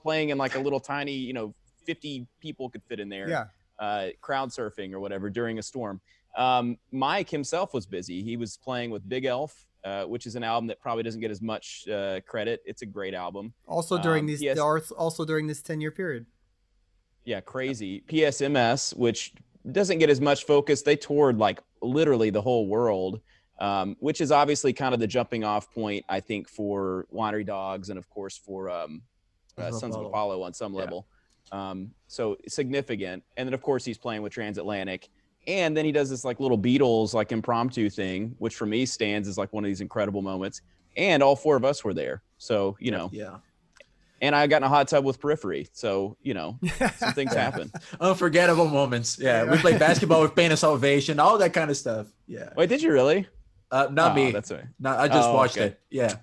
[0.09, 3.29] Playing in like a little tiny, you know, 50 people could fit in there.
[3.29, 3.45] yeah,
[3.79, 6.01] uh, crowd surfing or whatever during a storm.
[6.37, 8.23] Um, Mike himself was busy.
[8.23, 11.31] He was playing with Big Elf, uh, which is an album that probably doesn't get
[11.31, 12.63] as much uh, credit.
[12.65, 13.53] It's a great album.
[13.67, 14.59] also during Um, these, yes.
[14.59, 16.25] also during this ten year period.
[17.25, 18.03] Yeah, crazy.
[18.09, 19.35] PSMS, which
[19.71, 20.81] doesn't get as much focus.
[20.83, 23.21] They toured like literally the whole world,
[23.61, 27.91] um, which is obviously kind of the jumping off point, I think, for Winery Dogs
[27.91, 29.03] and of course for um,
[29.61, 30.43] uh, Sons of Apollo.
[30.43, 30.81] On some Yeah.
[30.81, 31.07] level.
[31.51, 33.23] Um, so significant.
[33.37, 35.09] And then of course he's playing with Transatlantic.
[35.47, 39.27] And then he does this like little Beatles like impromptu thing, which for me stands
[39.29, 40.61] as like one of these incredible moments.
[40.97, 42.23] And all four of us were there.
[42.39, 43.37] So, you know, yeah.
[44.21, 45.69] and I got in a hot tub with Periphery.
[45.73, 46.59] So, you know,
[46.97, 47.73] some things happen.
[48.01, 49.19] Unforgettable moments.
[49.19, 49.45] Yeah.
[49.45, 49.61] We Yeah.
[49.63, 52.09] played basketball with Pain of Salvation, all that kind of stuff.
[52.27, 52.51] Yeah.
[52.57, 53.27] Wait, did you really?
[53.71, 54.31] Uh, not Oh, me.
[54.33, 54.65] That's right.
[54.81, 55.67] No, I just Oh, watched okay.
[55.69, 55.81] it.
[55.91, 56.17] Yeah.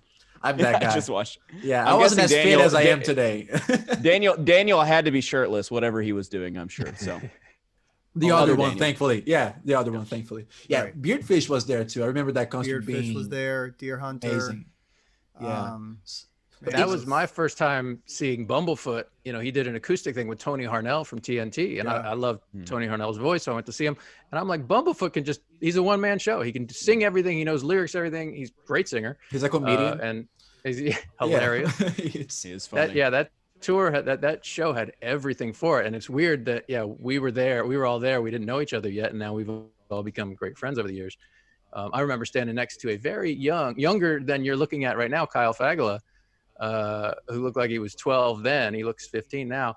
[0.45, 0.91] I'm that guy.
[0.91, 1.39] I just watched.
[1.61, 1.81] yeah.
[1.83, 3.47] I'm I wasn't as guessing fit as I am today.
[4.01, 6.57] Daniel Daniel had to be shirtless, whatever he was doing.
[6.57, 6.93] I'm sure.
[6.97, 7.19] So
[8.15, 8.79] the Oh, other other one, Daniel.
[8.79, 9.23] thankfully.
[9.25, 9.53] Yeah.
[9.65, 10.45] The other one, thankfully.
[10.67, 10.83] Yeah.
[10.83, 11.01] Right.
[11.01, 12.03] Beardfish was there too.
[12.03, 13.69] I remember that concert Beardfish being was there.
[13.71, 14.29] Deer Hunter.
[14.29, 14.65] amazing.
[15.41, 15.61] Yeah.
[15.73, 15.99] Um,
[16.61, 19.03] But that was my first time seeing Bumblefoot.
[19.25, 21.93] You know, he did an acoustic thing with Tony Harnell from TNT, and Yeah.
[21.95, 22.63] I, I love Hmm.
[22.63, 23.97] Tony Harnell's voice, so I went to see him.
[24.31, 26.41] And I'm like, Bumblefoot can just—he's a one-man show.
[26.41, 27.37] He can sing everything.
[27.37, 28.33] He knows lyrics, everything.
[28.33, 29.99] He's a great singer, He's a uh, comedian.
[29.99, 30.27] and
[30.65, 31.27] he's yeah, Yeah.
[31.27, 31.81] hilarious.
[31.99, 32.87] It's- It is funny.
[32.87, 36.45] That yeah, that tour had that that show had everything for it, and it's weird
[36.45, 39.11] that yeah, we were there, we were all there, we didn't know each other yet,
[39.11, 39.49] and now we've
[39.89, 41.17] all become great friends over the years.
[41.73, 45.11] Um, I remember standing next to a very young, younger than you're looking at right
[45.11, 45.99] now, Kyle Fagala,
[46.59, 48.73] uh, who looked like he was 12 then.
[48.73, 49.75] He looks 15 now,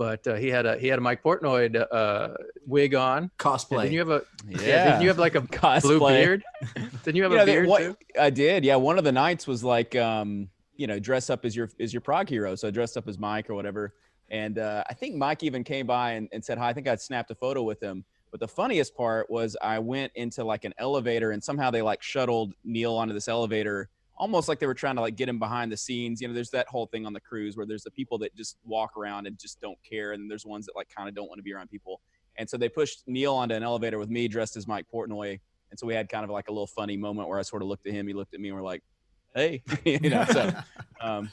[0.00, 2.28] but uh, he had a he had a Mike Portnoy uh,
[2.66, 3.18] wig on.
[3.24, 3.82] And cosplay.
[3.82, 4.84] Didn't you have a yeah.
[4.84, 5.82] Didn't you have like a Cosplay.
[5.82, 6.42] blue beard?
[7.04, 7.96] Didn't you have You a that- beard what- too?
[8.18, 8.64] I did.
[8.64, 11.92] Yeah, one of the nights was like, um, you know, dress up as your as
[11.92, 12.54] your prog hero.
[12.54, 13.92] So I dressed up as Mike or whatever.
[14.30, 16.70] And uh, I think Mike even came by and, and said hi.
[16.70, 18.02] I think I snapped a photo with him.
[18.30, 22.02] But the funniest part was I went into like an elevator and somehow they like
[22.02, 25.72] shuttled Neal onto this elevator, almost like they were trying to like get him behind
[25.72, 26.20] the scenes.
[26.20, 28.58] You know, there's that whole thing on the cruise where there's the people that just
[28.64, 31.38] walk around and just don't care, and there's ones that like kind of don't want
[31.38, 32.00] to be around people.
[32.36, 35.40] And so they pushed Neal onto an elevator with me dressed as Mike Portnoy.
[35.70, 37.68] And so we had kind of like a little funny moment where I sort of
[37.68, 38.82] looked at him, he looked at me, and we're like,
[39.34, 40.24] "Hey," you know.
[40.30, 40.52] So,
[41.00, 41.30] um,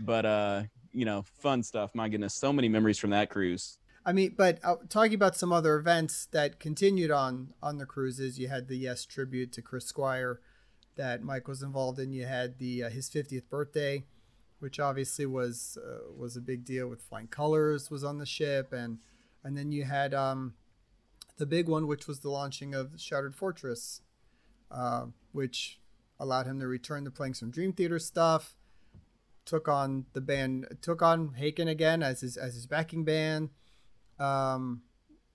[0.00, 1.90] but uh, you know, fun stuff.
[1.94, 3.76] My goodness, so many memories from that cruise.
[4.06, 8.38] I mean, but uh, talking about some other events that continued on on the cruises,
[8.38, 10.40] you had the Yes tribute to Chris Squire
[11.00, 12.12] that Mike was involved in.
[12.12, 14.04] You had the uh, his 50th birthday,
[14.58, 18.70] which obviously was uh, was a big deal with Flying Colors was on the ship,
[18.70, 18.98] and
[19.42, 20.52] and then you had um,
[21.38, 24.02] the big one, which was the launching of Shattered Fortress,
[24.70, 25.80] uh, which
[26.18, 28.56] allowed him to return to playing some Dream Theater stuff.
[29.46, 33.48] Took on the band, took on Haken again as his as his backing band
[34.18, 34.82] um,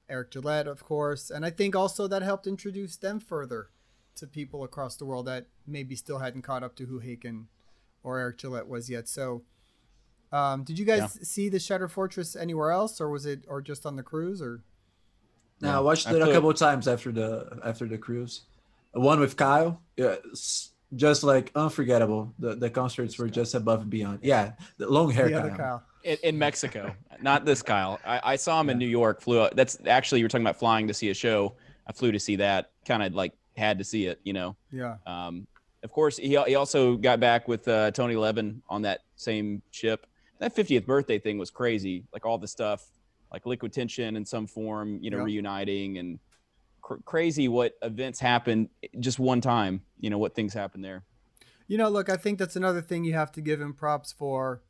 [0.08, 3.70] Eric Gillette, of course, and I think also that helped introduce them further
[4.16, 7.46] to people across the world that maybe still hadn't caught up to who Haken
[8.04, 9.08] or Eric Gillette was yet.
[9.08, 9.44] So,
[10.32, 11.24] um, did you guys Yeah.
[11.24, 14.62] see the Shattered Fortress anywhere else, or was it, or just on the cruise, or?
[15.62, 18.42] No, I watched I it a couple of times after the after the cruise.
[18.92, 20.16] One with Kyle, yeah,
[20.96, 22.34] just like unforgettable.
[22.40, 24.20] The the concerts were just above and beyond.
[24.22, 25.58] Yeah, the long hair the other Kyle.
[25.58, 25.84] Kyle.
[26.04, 28.00] In, in Mexico, not this Kyle.
[28.06, 29.22] I, I saw him in New York.
[29.22, 29.42] Flew.
[29.42, 29.56] Out.
[29.56, 31.56] That's actually you were talking about flying to see a show.
[31.88, 32.72] I flew to see that.
[32.86, 34.20] Kind of like had to see it.
[34.24, 34.56] You know.
[34.72, 34.98] Yeah.
[35.06, 35.48] Um,
[35.84, 40.08] of course, he, he also got back with uh, Tony Levin on that same ship.
[40.40, 42.06] That 50th birthday thing was crazy.
[42.12, 42.88] Like all the stuff,
[43.32, 45.24] like Liquid Tension in some form, you know, Yeah.
[45.26, 46.18] reuniting and
[46.82, 49.82] cr- crazy what events happened just one time.
[50.00, 51.04] You know what things happen there.
[51.68, 54.64] You know, look, I think that's another thing you have to give him props for,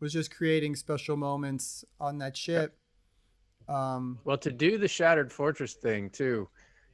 [0.00, 2.76] was just creating special moments on that ship.
[3.68, 6.48] Um, Well, to do the Shattered Fortress thing too,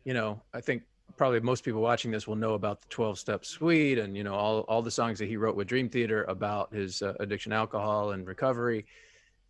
[0.05, 0.83] you know, I think
[1.17, 4.35] probably most people watching this will know about the 12 step suite and, you know,
[4.35, 8.13] all, all the songs that he wrote with Dream Theater about his uh, addiction, alcohol,
[8.13, 8.87] and recovery.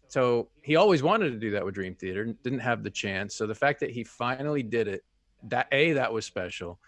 [0.09, 3.35] So he always wanted to do that with Dream Theater, didn't have the chance.
[3.35, 5.05] So the fact that he finally did it,
[5.45, 6.79] that A, that was special.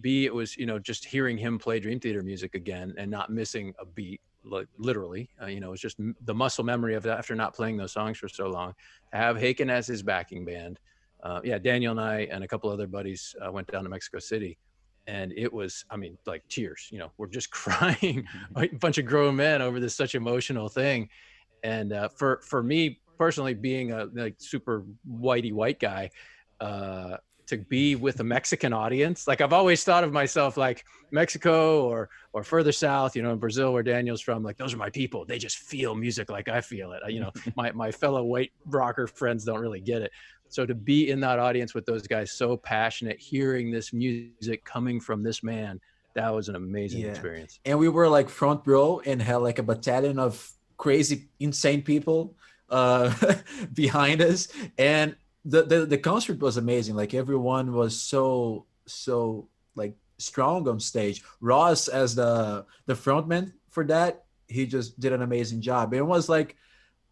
[0.00, 3.30] B, it was, you know, just hearing him play Dream Theater music again and not
[3.30, 7.18] missing a beat, like literally, uh, you know, it's just the muscle memory of that
[7.18, 8.74] after not playing those songs for so long.
[9.12, 10.78] To have Haken as his backing band.
[11.22, 14.18] Uh, yeah, Daniel and I and a couple other buddies uh, went down to Mexico
[14.18, 14.58] City,
[15.06, 16.88] and it was, I mean, like tears.
[16.90, 21.08] You know, we're just crying, a bunch of grown men over this such emotional thing.
[21.62, 26.10] And uh, for for me personally, being a like super whitey white guy,
[26.60, 31.84] uh, to be with a Mexican audience, like I've always thought of myself like Mexico
[31.84, 34.90] or or further south, you know, in Brazil where Daniel's from, like those are my
[34.90, 35.24] people.
[35.24, 37.02] They just feel music like I feel it.
[37.08, 40.10] You know, my my fellow white rocker friends don't really get it.
[40.48, 45.00] So to be in that audience with those guys so passionate, hearing this music coming
[45.00, 45.80] from this man,
[46.14, 47.08] that was an amazing Yeah.
[47.10, 47.60] experience.
[47.64, 52.34] and we were like front row and had like a battalion of crazy insane people
[52.70, 53.12] uh
[53.74, 59.94] behind us and the, the the concert was amazing like everyone was so so like
[60.18, 65.60] strong on stage ross as the the frontman for that he just did an amazing
[65.60, 66.56] job it was like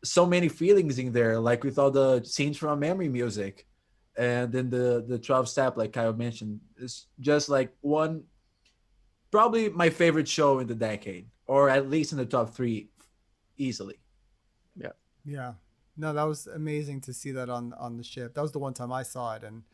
[0.04, 3.66] so many feelings in there like with all the scenes from memory music
[4.16, 8.22] and then the the 12 step like kyle mentioned is just like one
[9.34, 12.88] probably my favorite show in the decade, or at least in the top three,
[13.56, 13.98] easily.
[14.76, 14.94] Yeah.
[15.24, 15.54] Yeah.
[15.96, 18.34] No, that was amazing to see that on on the ship.
[18.34, 19.64] That was the one time I saw it, and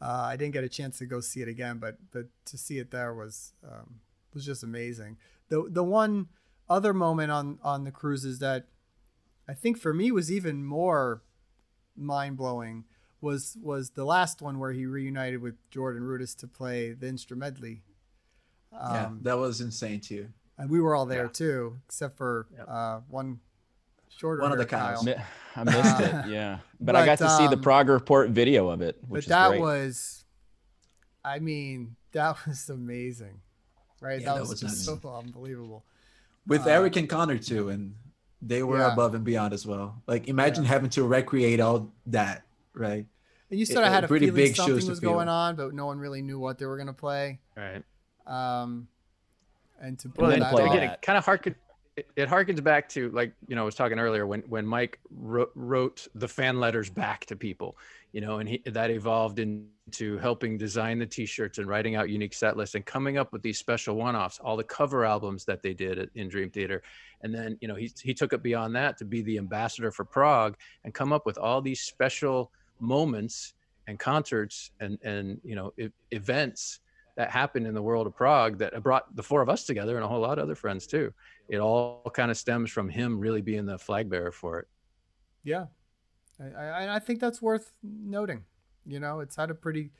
[0.00, 1.76] uh, I didn't get a chance to go see it again.
[1.76, 4.00] But but to see it there was um,
[4.32, 5.18] was just amazing.
[5.50, 6.28] The the one
[6.70, 8.68] other moment on on the cruise is that
[9.48, 11.22] I think for me was even more
[11.96, 12.84] mind blowing
[13.20, 17.82] was was the last one where he reunited with Jordan Rudess to play the Instrumedley.
[18.72, 20.28] yeah, Um, that was insane too.
[20.58, 21.30] and we were all there Yeah.
[21.32, 22.64] too, except for Yep.
[22.68, 23.40] uh, one
[24.08, 24.42] shorter.
[24.42, 25.02] One of the hair Kyle.
[25.04, 25.14] Mi-
[25.56, 26.26] I missed it.
[26.28, 29.10] Yeah, but, I got but, to see the um, prog Report video of it, which
[29.10, 29.60] But is that great.
[29.60, 30.24] was,
[31.24, 33.40] I mean, that was amazing,
[34.00, 34.20] right?
[34.20, 35.02] Yeah, that, that was, was just nuts.
[35.02, 35.84] so unbelievable.
[36.46, 37.94] with Uh, Eric and Conner too, and
[38.42, 38.92] they were Yeah.
[38.92, 40.02] above and beyond as well.
[40.06, 42.42] Like imagine having to recreate all that,
[42.74, 43.06] right?
[43.50, 45.28] And you It- sort of had a pretty feeling big shoes something to was going
[45.28, 47.38] on, but no one really knew what they were going to play.
[47.56, 47.84] Right.
[48.26, 48.88] Um,
[49.80, 51.54] and to pull Well, then and that play again, it kind of harken.
[51.96, 54.98] It, it harkens back to like you know I was talking earlier when when Mike
[55.10, 57.76] wrote, wrote the fan letters back to people,
[58.12, 59.38] you know, and he, that evolved
[59.86, 63.42] into helping design the T-shirts and writing out unique set lists and coming up with
[63.42, 66.82] these special one-offs, all the cover albums that they did in Dream Theater,
[67.22, 70.04] and then you know he he took it beyond that to be the ambassador for
[70.04, 73.54] prog and come up with all these special moments
[73.88, 76.80] and concerts and and you know e- events
[77.16, 80.04] that happened in the world of prog that brought the four of us together and
[80.04, 81.12] a whole lot of other friends too.
[81.48, 84.68] It all kind of stems from him really being the flag bearer for it.
[85.44, 85.66] yeah,
[86.40, 88.44] I, I, I think that's worth noting.
[88.86, 89.90] You know, it's had a pretty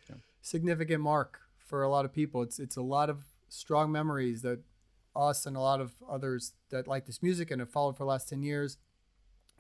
[0.41, 2.43] significant mark for a lot of people.
[2.43, 4.61] It's it's a lot of strong memories that
[5.14, 8.09] us and a lot of others that like this music and have followed for the
[8.09, 8.78] last ten years.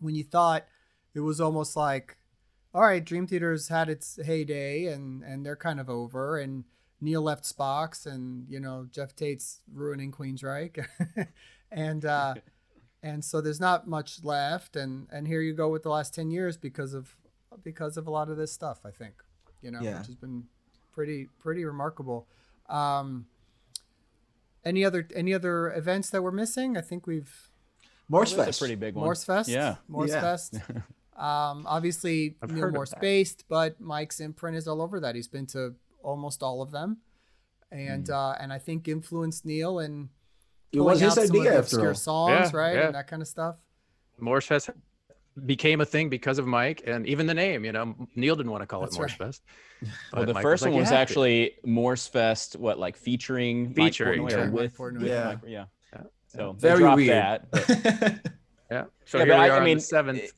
[0.00, 0.66] When you thought
[1.14, 2.16] it was almost like,
[2.74, 6.64] all right, Dream Theater's had its heyday and and they're kind of over and.
[7.04, 10.86] Neal left Spock's, and you know Geoff Tate's ruining Queensryche,
[11.72, 12.34] and uh,
[13.02, 16.30] and so there's not much left and and here you go with the last 10
[16.30, 17.16] years because of
[17.62, 19.14] because of a lot of this stuff i think
[19.62, 19.98] you know Yeah.
[19.98, 20.44] which has been
[20.92, 22.26] pretty pretty remarkable
[22.68, 23.26] um
[24.64, 27.48] any other any other events that we're missing i think we've
[28.08, 28.58] Morse That's a Fest.
[28.58, 29.04] pretty big one.
[29.04, 29.76] morse fest Yeah.
[29.88, 30.20] morse Yeah.
[30.20, 30.54] fest
[31.16, 35.46] um obviously I've neal morse based but mike's imprint is all over that he's been
[35.48, 36.98] to almost all of them
[37.70, 38.12] and Hmm.
[38.14, 40.08] uh and i think influenced neil and
[40.72, 41.94] It was his some of idea the after obscure all.
[41.94, 42.86] songs Yeah, right yeah.
[42.86, 43.56] and that kind of stuff
[44.18, 44.70] Morse Fest
[45.46, 48.62] became a thing because of Mike and even the name, you know, Neal didn't want
[48.62, 49.26] to call That's it Morse right.
[49.26, 49.42] Fest.
[50.12, 53.68] Well, the Mike first like, one was have to." actually Morse Fest, what like featuring
[53.68, 54.48] Mike Featuring, Portnoy yeah.
[54.50, 55.00] With, Portnoy.
[55.00, 55.24] with Yeah.
[55.24, 55.64] Mike- yeah.
[55.92, 56.02] Yeah.
[56.28, 57.10] So they Very dropped weird.
[57.52, 58.32] that.
[58.70, 58.84] Yeah.
[59.04, 60.32] So Yeah, here but we I- are I on mean, the seventh.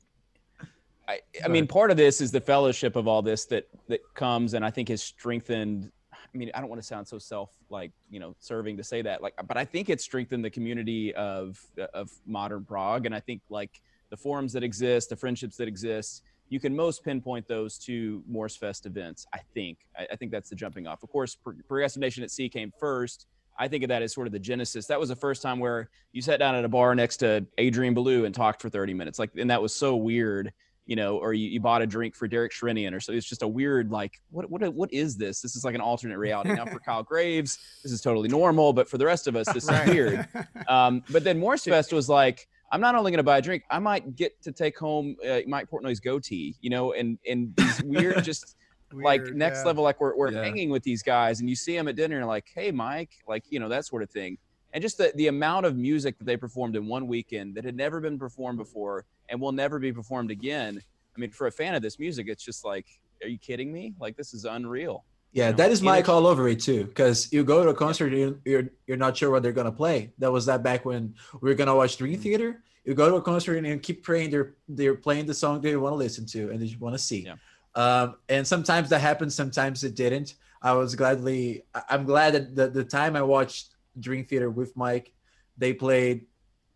[1.07, 4.55] I, I mean, part of this is the fellowship of all this that that comes,
[4.55, 5.93] and I think has strengthened.
[6.13, 9.03] I mean, I don't want to sound so self like you know serving to say
[9.03, 11.61] that, like, but I think it's strengthened the community of
[11.93, 13.83] of modern prog, and I think like
[14.15, 18.55] the forums that exist, the friendships that exist, you can most pinpoint those to Morse
[18.55, 19.27] Fest events.
[19.35, 19.79] I think.
[19.99, 21.03] I, I think that's the jumping off.
[21.03, 23.27] Of course, Pro- Progressive Nation at Sea came first.
[23.59, 24.87] I think of that as sort of the genesis.
[24.87, 27.93] That was the first time where you sat down at a bar next to Adrian
[27.93, 29.19] Belew and talked for 30 minutes.
[29.19, 30.53] Like, and that was so weird,
[30.87, 33.13] you know, or you, you bought a drink for Derek Sherinian or so.
[33.13, 35.41] It's just a weird, like, what, what, what is this?
[35.41, 36.53] This is like an alternate reality.
[36.53, 39.69] Now for Kyle Graves, this is totally normal, but for the rest of us, this
[39.69, 40.29] is weird.
[40.69, 43.63] Um, but then Morse Fest was like, I'm not only going to buy a drink,
[43.71, 47.81] I might get to take home uh, Mike Portnoy's goatee, you know, and, and these
[47.85, 48.57] weird, just,
[48.93, 49.65] like next yeah.
[49.67, 50.43] level like we're, we're Yeah.
[50.43, 53.43] hanging with these guys and you see them at dinner and like hey mike like
[53.51, 54.39] you know that sort of thing
[54.73, 57.75] and just the, the amount of music that they performed in one weekend that had
[57.75, 60.81] never been performed before and will never be performed again
[61.17, 62.87] i mean for a fan of this music it's just like
[63.23, 65.05] are you kidding me like this is unreal
[65.35, 66.85] Yeah, you know, that is Mike energy- all over it too.
[66.85, 70.13] Because you go to a concert, you're, you're you're not sure what they're gonna play.
[70.19, 72.05] That was that back when we were gonna watch Mm-hmm.
[72.05, 72.63] Dream Theater.
[72.85, 75.75] You go to a concert and you keep praying they're they're playing the song they
[75.77, 77.23] want to listen to and they want to see.
[77.25, 77.37] Yeah.
[77.75, 80.35] Um, and sometimes that happened, sometimes it didn't.
[80.63, 85.13] I was gladly I'm glad that the, the time I watched Dream Theater with Mike,
[85.59, 86.27] they played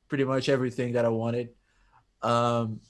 [0.08, 1.50] pretty much everything that I wanted.
[2.22, 2.80] Um,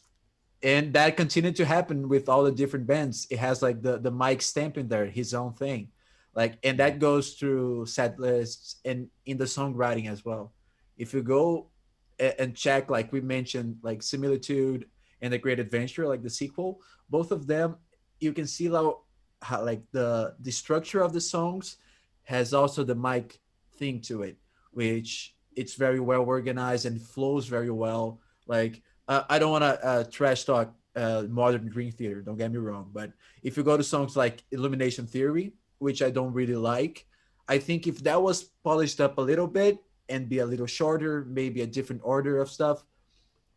[0.62, 3.26] and that continued to happen with all the different bands.
[3.30, 5.88] It has like the the mike stamp in there his own thing.
[6.34, 10.52] Like and that goes through set lists and in the songwriting as well.
[10.96, 11.70] If you go
[12.18, 14.86] and check like we mentioned like similitude
[15.22, 17.76] and the great adventure like the sequel both of them
[18.18, 19.02] you can see how,
[19.40, 21.76] how like the the structure of the songs
[22.24, 23.38] has also the Mike
[23.76, 24.36] thing to it
[24.72, 28.20] which it's very well organized and flows very well.
[28.46, 32.20] Like uh, I don't want to uh, trash talk uh, modern Dream Theater.
[32.20, 36.10] Don't get me wrong, but if you go to songs like Illumination Theory, which I
[36.10, 37.06] don't really like,
[37.48, 39.78] I think if that was polished up a little bit
[40.08, 42.84] and be a little shorter, maybe a different order of stuff,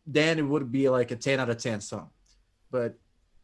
[0.06, 2.10] then it would be like a 10 out of 10 song.
[2.70, 2.98] But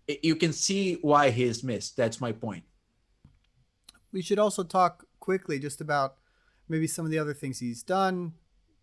[0.06, 1.96] it, you can see why he's missed.
[1.96, 2.64] That's my point.
[4.12, 6.16] we should also talk quickly just about
[6.68, 8.32] maybe some of the other things he's done.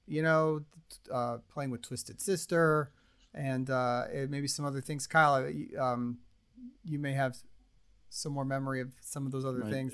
[0.08, 0.64] You know,
[1.12, 2.92] uh, playing with Twisted Sister,
[3.36, 5.06] and uh, maybe some other things.
[5.08, 6.18] Kyle, you- um,
[6.84, 7.38] you may have
[8.10, 9.72] some more memory of some of those other Right.
[9.72, 9.94] things.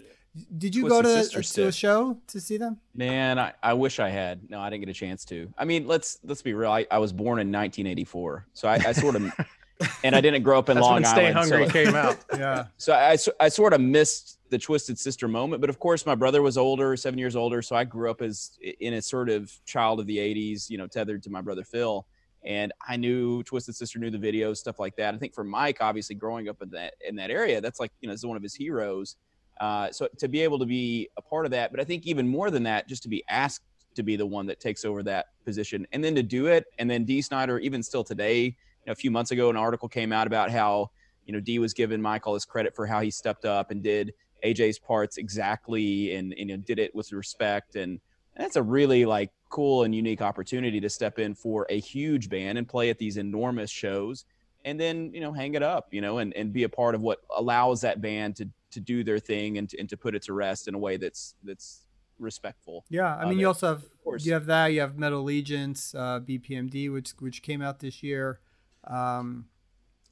[0.58, 2.80] Did you go to, to a show to see them?
[2.96, 4.50] Man, I, I wish I had.
[4.50, 5.54] No, I didn't get a chance to.
[5.58, 6.72] I mean, let's let's be real.
[6.72, 9.30] I, I was born in 1984, so I, I sort of,
[10.06, 11.38] and I didn't grow up in That's Long when Stay Island.
[11.52, 12.18] Hungry so, came out.
[12.34, 12.66] Yeah.
[12.78, 15.60] so I, I sort of missed the Twisted Sister moment.
[15.60, 18.58] But of course, my brother was older, seven years older, so I grew up as
[18.80, 22.06] in a sort of child of the 80s, you know, tethered to my brother Phil.
[22.46, 25.14] And I knew Twisted Sister, knew the videos, stuff like that.
[25.14, 28.08] I think for Mike, obviously growing up in that in that area, that's like you
[28.08, 29.16] know, it's one of his heroes.
[29.60, 32.28] Uh, so to be able to be a part of that, but I think even
[32.28, 33.64] more than that, just to be asked
[33.94, 36.89] to be the one that takes over that position, and then to do it, and
[36.89, 38.54] then Dee Snider, even still today, you
[38.88, 40.89] know, a few months ago, an article came out about how
[41.26, 44.14] you know D was giving Michael his credit for how he stepped up and did
[44.44, 48.00] AJ's parts exactly, and you know did it with respect, and
[48.42, 52.58] that's a really like cool and unique opportunity to step in for a huge band
[52.58, 54.26] and play at these enormous shows
[54.66, 57.02] and then you know hang it up you know and, and be a part of
[57.02, 60.22] what allows that band to to do their thing and to, and to put it
[60.22, 61.82] to rest in a way that's that's
[62.20, 64.26] respectful Yeah, I of mean, it, you also have course.
[64.26, 64.68] you have that.
[64.68, 68.39] You have Metal Allegiance, uh, BPMD, which which came out this year.
[68.86, 69.46] Um,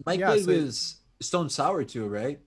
[0.05, 2.39] Mike Yeah, played so- with Stone Sour too, right?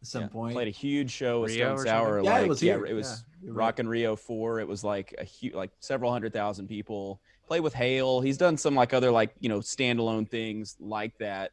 [0.00, 0.54] At some Yeah, point.
[0.54, 2.24] played a huge show with Rio Stone Sour something?
[2.24, 5.14] Yeah, it like was yeah it was Yeah, Rock in Rio 4 it was like
[5.18, 9.10] a huge like several hundred thousand people played with Hale he's done some like other
[9.10, 11.50] like you know standalone things like that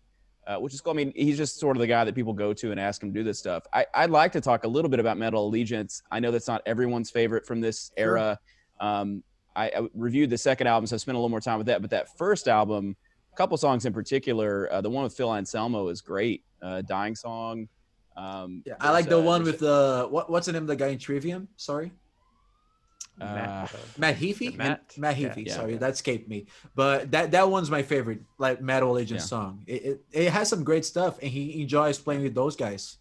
[0.47, 0.93] uh, which is cool.
[0.93, 3.11] I mean, he's just sort of the guy that people go to and ask him
[3.11, 3.63] to do this stuff.
[3.73, 6.03] I, I'd like to talk a little bit about Metal Allegiance.
[6.11, 8.15] I know that's not everyone's favorite from this Sure.
[8.19, 8.39] era.
[8.79, 9.23] Um,
[9.55, 11.81] I, I reviewed the second album, so I spent a little more time with that.
[11.81, 12.95] But that first album,
[13.33, 16.43] a couple songs in particular, uh, the one with Phil Anselmo is great.
[16.61, 17.67] Uh, Dying Song.
[18.17, 20.75] Um, yeah, I like the uh, one with the what, what's the name of the
[20.75, 21.47] guy in Trivium?
[21.57, 21.91] Sorry,
[23.19, 24.55] uh, Matt, uh, Matt Heafy.
[24.55, 24.93] Matt?
[24.97, 25.45] Matt Heafy.
[25.47, 25.53] Yeah.
[25.55, 26.45] Sorry, that escaped me.
[26.75, 29.25] But that that one's my favorite, like Metal Agent Yeah.
[29.25, 29.63] song.
[29.67, 32.97] It, it it has some great stuff, and he enjoys playing with those guys.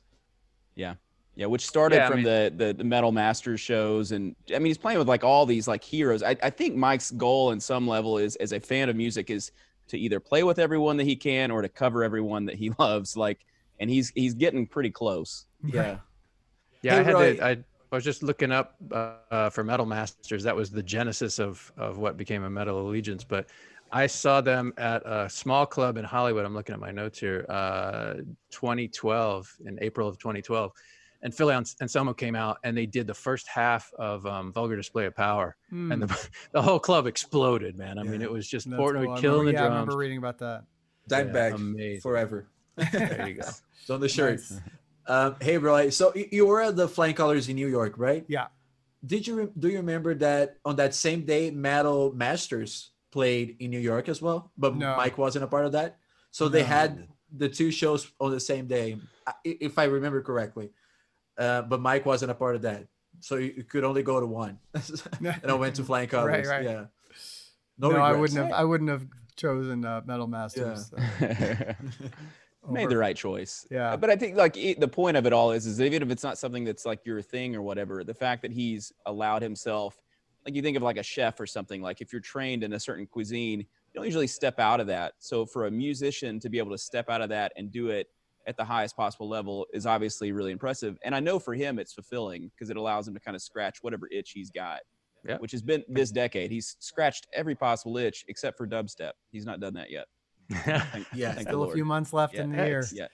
[0.74, 0.94] Yeah,
[1.36, 4.58] yeah, which started Yeah, I from mean- the, the the Metal Masters shows, and I
[4.58, 6.22] mean he's playing with like all these like heroes.
[6.24, 9.52] I, I think Mike's goal in some level is as a fan of music is
[9.86, 13.16] to either play with everyone that he can or to cover everyone that he loves.
[13.16, 13.44] Like,
[13.84, 15.44] and he's he's getting pretty close.
[15.62, 15.98] Yeah.
[16.80, 17.36] Yeah, Hey, I had Roie.
[17.36, 17.44] to.
[17.44, 17.58] I, I
[17.94, 20.42] was just looking up uh, for Metal Masters.
[20.42, 23.24] That was the genesis of of what became a Metal Allegiance.
[23.24, 23.50] But
[23.92, 26.46] I saw them at a small club in Hollywood.
[26.46, 27.44] I'm looking at my notes here.
[27.50, 28.14] Uh,
[28.50, 30.72] 2012 in April of 2012,
[31.22, 34.76] and Philly Ans- Anselmo came out and they did the first half of um, Vulgar
[34.76, 37.76] Display of Power, hmm, and the the whole club exploded.
[37.76, 39.14] Man, I mean, it was just Portnoy cool.
[39.14, 40.64] I killing remember, the yeah, I remember reading about that.
[41.10, 42.00] Dimebag amazing.
[42.00, 42.48] forever.
[42.76, 43.48] There you go.
[43.80, 44.40] It's on the shirt.
[44.40, 44.60] Nice.
[45.06, 45.90] Um, hey, bro.
[45.90, 48.24] So you were at the Flying Colors in New York, right?
[48.28, 48.46] Yeah.
[49.04, 53.70] Did you re- do you remember that on that same day, Metal Masters played in
[53.70, 54.96] New York as well, but No.
[54.96, 55.98] Mike wasn't a part of that.
[56.30, 57.06] So they had
[57.36, 58.96] the two shows on the same day,
[59.44, 60.70] if I remember correctly.
[61.36, 62.86] Uh, but Mike wasn't a part of that,
[63.20, 64.58] so you, you could only go to one.
[65.20, 66.46] and I went to Flying Colors.
[66.48, 66.64] right.
[66.64, 66.86] Yeah.
[67.78, 68.52] No, No, I wouldn't have.
[68.52, 69.06] I wouldn't have
[69.36, 70.92] chosen uh, Metal Masters.
[70.92, 71.74] uh,
[72.70, 73.66] Made the right choice.
[73.70, 73.96] Yeah.
[73.96, 76.22] But I think like it, the point of it all is, is even if it's
[76.22, 80.00] not something that's like your thing or whatever, the fact that he's allowed himself,
[80.44, 82.80] like you think of like a chef or something, like if you're trained in a
[82.80, 85.14] certain cuisine, you don't usually step out of that.
[85.18, 88.08] So for a musician to be able to step out of that and do it
[88.46, 90.98] at the highest possible level is obviously really impressive.
[91.02, 93.78] And I know for him it's fulfilling because it allows him to kind of scratch
[93.82, 94.80] whatever itch he's got.
[95.26, 95.38] Yeah.
[95.38, 96.50] Which has been this decade.
[96.50, 99.12] He's scratched every possible itch except for dubstep.
[99.32, 100.04] He's not done that yet.
[100.64, 101.32] Thank, Yeah.
[101.32, 102.42] thank Still a few months left Yeah.
[102.42, 102.84] in the Yeah, year.
[102.92, 103.08] Yeah.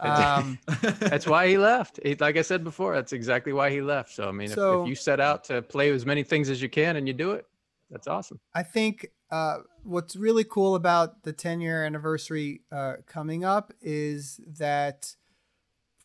[0.00, 0.58] Um,
[1.00, 2.00] that's why he left.
[2.02, 4.10] He, like I said before, that's exactly why he left.
[4.10, 6.68] So I mean, if, if you set out to play as many things as you
[6.68, 7.46] can and you do it,
[7.90, 8.40] that's awesome.
[8.54, 14.40] I think uh, what's really cool about the 10 year anniversary uh, coming up is
[14.58, 15.14] that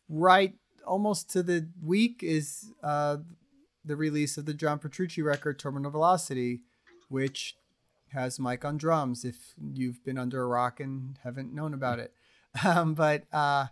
[0.08, 0.54] right
[0.86, 3.18] almost to the week is uh,
[3.84, 6.60] the release of the John Petrucci record, Terminal Velocity,
[7.08, 7.56] which
[8.12, 12.12] has Mike on drums if you've been under a rock and haven't known about it.
[12.64, 13.66] Um, but, uh,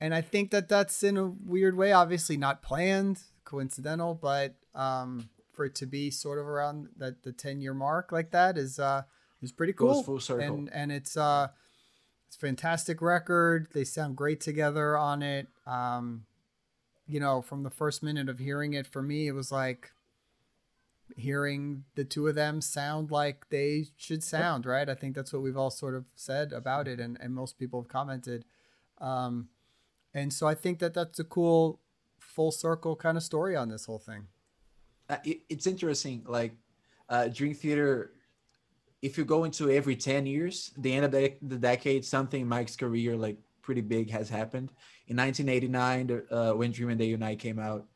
[0.00, 5.28] and I think that that's in a weird way, obviously not planned, coincidental, but um,
[5.52, 8.78] for it to be sort of around that the 10 year mark like that is
[8.78, 9.02] uh,
[9.42, 9.94] is pretty cool.
[9.94, 10.54] Goes full circle.
[10.54, 11.48] And and it's uh,
[12.26, 13.68] it's a fantastic record.
[13.74, 15.48] They sound great together on it.
[15.66, 16.24] Um,
[17.06, 19.90] you know, from the first minute of hearing it, for me, it was like
[21.16, 24.88] hearing the two of them sound like they should sound, right?
[24.88, 27.80] I think that's what we've all sort of said about it, and, and most people
[27.82, 28.44] have commented.
[28.98, 29.48] Um,
[30.14, 31.80] and so I think that that's a cool
[32.18, 34.28] full circle kind of story on this whole thing.
[35.12, 36.52] uh, it, it's interesting like
[37.08, 38.12] uh dream theater
[39.02, 42.48] if you go into every 10 years the end of the, the decade something in
[42.48, 44.72] mike's career like pretty big has happened
[45.08, 47.86] in 1989 uh, when dream and day unite came out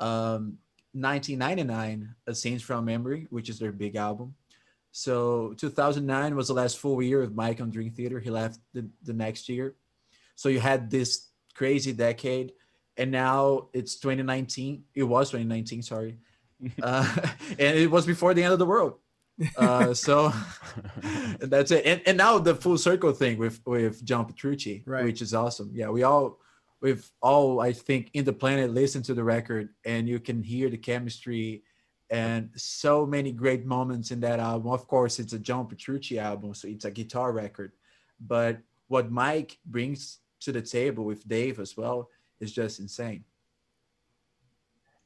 [0.00, 0.58] um,
[0.92, 4.34] 1999, A Scenes from Memory, which is their big album.
[4.92, 8.18] So 2009 was the last full year of Mike on Dream Theater.
[8.20, 9.74] He left the, the next year.
[10.34, 12.52] So you had this crazy decade,
[12.96, 14.84] and now it's 2019.
[14.94, 16.18] It was 2019, sorry.
[16.82, 17.16] uh,
[17.50, 18.94] and it was before the end of the world.
[19.56, 20.32] Uh, so
[21.38, 21.86] that's it.
[21.86, 25.04] And, and now the full circle thing with with John Petrucci, Right.
[25.04, 25.70] which is awesome.
[25.74, 26.40] Yeah, we all
[26.80, 30.68] we've all I think in the planet listened to the record, and you can hear
[30.70, 31.62] the chemistry
[32.10, 34.72] and so many great moments in that album.
[34.72, 37.72] Of course, it's a John Petrucci album, so it's a guitar record.
[38.20, 38.58] But
[38.88, 42.08] what Mike brings to the table with Dave as well
[42.40, 43.24] is just insane.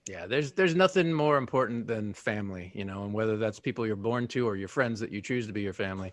[0.08, 3.96] Yeah, there's there's nothing more important than family, you know, and whether that's people you're
[3.96, 6.12] born to or your friends that you choose to be your family.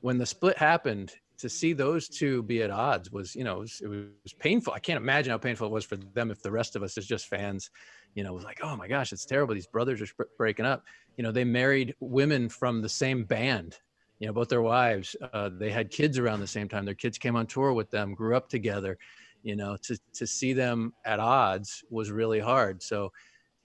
[0.00, 3.60] When the split happened, to see those two be at odds was, you know, it
[3.60, 4.72] was, it was painful.
[4.72, 7.06] I can't imagine how painful it was for them if the rest of us is
[7.06, 7.70] just fans,
[8.14, 9.54] you know, was like, oh my gosh, it's terrible.
[9.54, 10.84] These brothers are breaking up.
[11.16, 13.76] You know, they married women from the same band.
[14.18, 15.16] You know, both their wives.
[15.32, 16.84] Uh, they had kids around the same time.
[16.84, 18.96] Their kids came on tour with them, grew up together
[19.42, 23.10] you know to to see them at odds was really hard so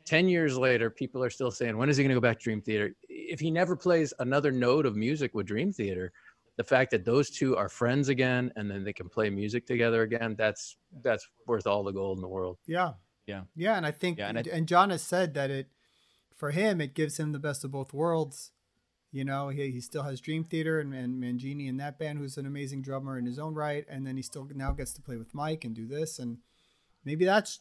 [0.06, 2.44] 10 years later people are still saying when is he going to go back to
[2.44, 6.12] dream theater if he never plays another note of music with dream theater
[6.58, 10.02] the fact that those two are friends again and then they can play music together
[10.02, 12.94] again that's that's worth all the gold in the world Yeah.
[13.26, 13.44] Yeah.
[13.56, 15.68] Yeah, and I think Yeah, and and, John has said that it
[16.36, 18.52] for him it gives him the best of both worlds.
[19.12, 22.38] You know, he, he still has Dream Theater and, and Mangini in that band, who's
[22.38, 25.16] an amazing drummer in his own right, and then he still now gets to play
[25.18, 26.38] with Mike and do this, and
[27.06, 27.60] maybe that's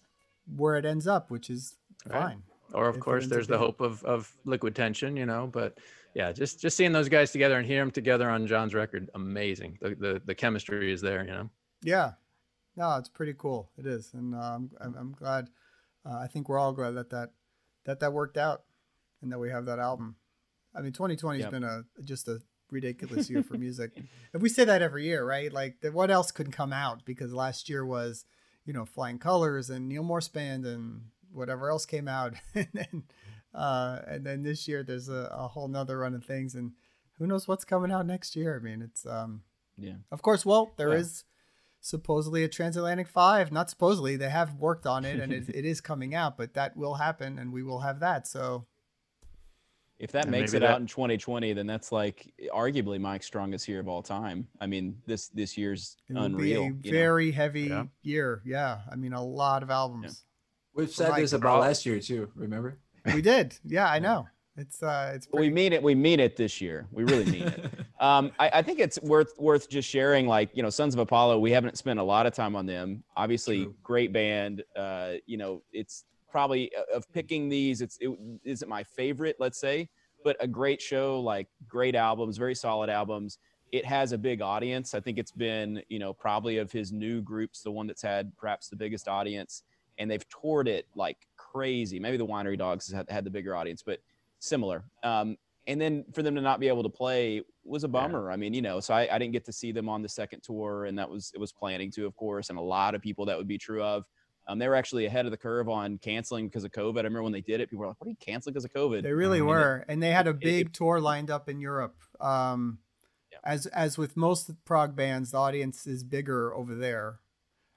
[0.56, 2.20] where it ends up, which is Right.
[2.20, 2.42] fine.
[2.72, 5.78] or of If course there's the hope of of liquid tension you know but
[6.16, 9.76] yeah just just seeing those guys together and hear them together on john's record amazing
[9.80, 11.50] the the, the chemistry is there you know
[11.82, 12.12] Yeah,
[12.76, 13.70] no, it's pretty cool.
[13.78, 15.48] It is, and um, I'm I'm glad.
[16.04, 17.30] Uh, I think we're all glad that that
[17.84, 18.62] that that worked out,
[19.22, 20.16] and that we have that album.
[20.74, 21.52] I mean, 2020 has Yep.
[21.52, 22.40] been a just a
[22.70, 23.92] ridiculous year for music.
[24.32, 25.50] And we say that every year, right?
[25.52, 27.04] Like, what else could come out?
[27.06, 28.26] Because last year was,
[28.66, 33.04] you know, Flying Colors and Neal Morse Band and whatever else came out, and then
[33.56, 36.72] uh, and then this year there's a, a whole nother run of things, and
[37.18, 38.56] who knows what's coming out next year?
[38.60, 39.42] I mean, it's um,
[39.76, 39.94] Yeah.
[40.12, 40.44] of course.
[40.46, 41.32] Well, there is Yeah.
[41.80, 43.50] supposedly a transatlantic five.
[43.50, 46.36] Not supposedly, they have worked on it, and it, it is coming out.
[46.36, 48.26] But that will happen, and we will have that.
[48.26, 48.66] So
[49.98, 53.66] If that And makes it that- out in 2020, then that's like arguably Mike's strongest
[53.66, 54.46] year of all time.
[54.60, 56.36] I mean, this this year's it unreal.
[56.36, 56.98] be a you know?
[56.98, 57.84] very heavy Yeah.
[58.02, 58.42] year.
[58.44, 60.24] Yeah, I mean, a lot of albums.
[60.74, 61.22] We've said Right.
[61.22, 62.30] this about last year too.
[62.34, 62.78] Remember?
[63.14, 63.58] We did.
[63.64, 64.26] Yeah, I know.
[64.56, 65.82] It's uh, it's we mean it.
[65.82, 66.86] We mean it this year.
[66.90, 67.70] We really mean it.
[67.98, 70.26] Um, I, I think it's worth worth just sharing.
[70.26, 71.38] Like you know, Sons of Apollo.
[71.38, 73.02] We haven't spent a lot of time on them.
[73.16, 73.74] Obviously, True.
[73.82, 74.62] great band.
[74.76, 77.80] Uh, you know, it's probably uh, of picking these.
[77.80, 78.10] It's it
[78.44, 79.36] isn't my favorite.
[79.38, 79.88] Let's say,
[80.24, 81.20] but a great show.
[81.20, 83.38] Like great albums, very solid albums.
[83.72, 84.92] It has a big audience.
[84.92, 88.36] I think it's been you know probably of his new groups the one that's had
[88.36, 89.62] perhaps the biggest audience,
[89.96, 91.16] and they've toured it like
[91.56, 91.98] crazy.
[91.98, 94.00] Maybe the Winery Dogs had, had the bigger audience, but
[94.38, 94.84] similar.
[95.02, 95.36] Um,
[95.66, 98.30] and then for them to not be able to play was a bummer.
[98.30, 100.42] I mean, you know, so I, I didn't get to see them on the second
[100.42, 103.24] tour, and that was it was planning to, of course, and a lot of people
[103.26, 104.04] that would be true of.
[104.48, 106.98] Um, they were actually ahead of the curve on canceling because of COVID.
[106.98, 108.72] I remember when they did it, people were like, "What are you canceling because of
[108.72, 111.00] COVID?" They really Um, and it- were, and they had a it- big it- tour
[111.00, 111.96] lined up in Europe.
[112.20, 112.78] Um,
[113.32, 113.38] Yeah.
[113.42, 117.18] As as with most prog bands, the audience is bigger over there,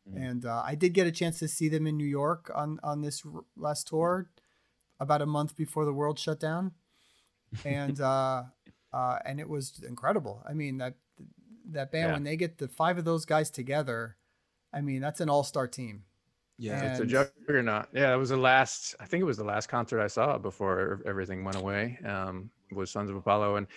[0.08, 0.30] Mhm.
[0.30, 3.02] and uh, I did get a chance to see them in New York on on
[3.02, 4.30] this r- last tour,
[5.00, 6.74] about a month before the world shut down,
[7.66, 8.44] and uh,
[8.94, 10.44] uh, and it was incredible.
[10.48, 10.96] I mean that
[11.72, 12.14] that band Yeah.
[12.14, 14.18] when they get the five of those guys together,
[14.74, 16.04] I mean that's an all star team.
[16.58, 16.82] Yeah.
[16.92, 17.88] It's a And- juggernaut.
[17.94, 18.96] Yeah, it was the last.
[19.00, 21.98] I think it was the last concert I saw before everything went away.
[22.04, 23.68] Um, was Sons of Apollo, and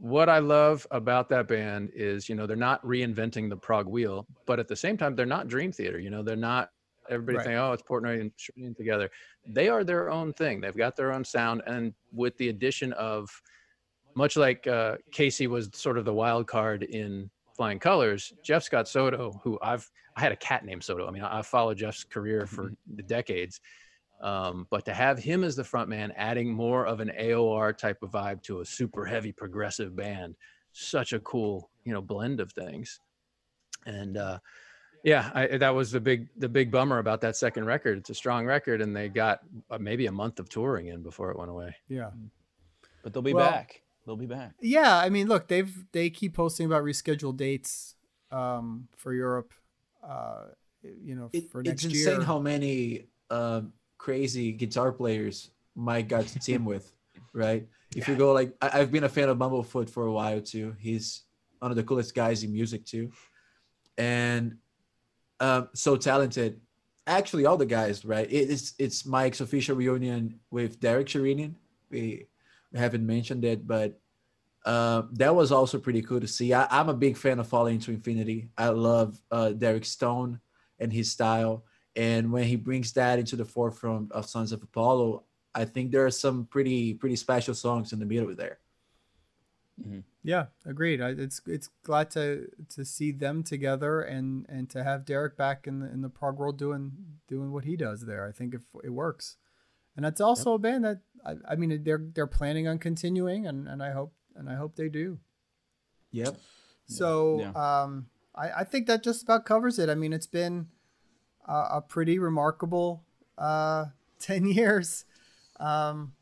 [0.00, 4.26] what I love about that band is, you know, they're not reinventing the prog wheel,
[4.46, 5.98] but at the same time, they're not Dream Theater.
[5.98, 6.70] You know, they're not.
[7.10, 7.46] Everybody Right.
[7.46, 9.10] think, oh, it's Portnoy and Shrine together.
[9.46, 10.60] They are their own thing.
[10.60, 13.28] They've got their own sound, and with the addition of,
[14.14, 18.88] much like uh, Casey was sort of the wild card in Flying Colors, Jeff Scott
[18.88, 21.06] Soto, who I've I had a cat named Soto.
[21.06, 22.72] I mean, I, I followed Jeff's career for
[23.06, 23.60] decades.
[24.20, 28.02] Um, but to have him as the front man, adding more of an AOR type
[28.02, 30.36] of vibe to a super heavy progressive band,
[30.72, 33.00] such a cool, you know, blend of things.
[33.86, 34.38] And uh,
[35.04, 37.96] yeah, I, that was the big the big bummer about that second record.
[37.96, 39.40] It's a strong record, and they got
[39.70, 41.74] uh, maybe a month of touring in before it went away.
[41.88, 42.10] Yeah.
[43.02, 43.82] but they'll be Well- back.
[44.06, 44.54] They'll be back.
[44.60, 47.94] Yeah, I mean, look, they've they keep posting about rescheduled dates
[48.32, 49.52] um, for Europe.
[50.02, 50.46] Uh,
[50.82, 52.22] you know, It- for it's next insane year.
[52.22, 56.90] how many um, crazy guitar players Mike got to team with,
[57.34, 57.66] right?
[57.94, 60.74] If you go like, I, have been a fan of Bumblefoot for a while too.
[60.78, 61.22] He's
[61.58, 63.10] one of the coolest guys in music too,
[63.98, 64.56] and
[65.38, 66.60] um, so talented.
[67.06, 68.28] Actually, all the guys, right?
[68.30, 71.54] It's it's Mike's official reunion with Derek Sherinian.
[71.90, 72.26] We,
[72.72, 74.00] we haven't mentioned it, but
[74.64, 76.54] uh, that was also pretty cool to see.
[76.54, 78.50] I, am a big fan of Falling to Infinity.
[78.56, 80.40] I love uh, Derek Stone
[80.78, 81.64] and his style.
[81.96, 85.24] And when he brings that into the forefront of Sons of Apollo,
[85.54, 88.58] I think there are some pretty pretty special songs in the middle there.
[89.80, 90.00] Mm-hmm.
[90.22, 91.00] Yeah, agreed.
[91.00, 95.80] It's it's glad to to see them together and and to have Derek back in
[95.80, 96.92] the in the prog world doing
[97.26, 98.26] doing what he does there.
[98.28, 99.36] I think if it works,
[99.96, 100.56] and that's also yep.
[100.56, 104.12] a band that I, I mean they're they're planning on continuing, and and I hope
[104.36, 105.18] and I hope they do.
[106.12, 106.36] Yep.
[106.86, 107.82] So yeah.
[107.82, 109.88] um, I I think that just about covers it.
[109.88, 110.68] I mean, it's been
[111.50, 113.02] a, a pretty remarkable
[113.36, 113.86] uh,
[114.18, 115.04] ten years
[115.58, 116.12] um,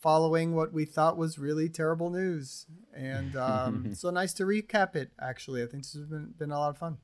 [0.00, 2.66] following what we thought was really terrible news.
[2.94, 5.62] And um, so nice to recap it, actually.
[5.62, 6.98] I think this has been, been a lot of fun.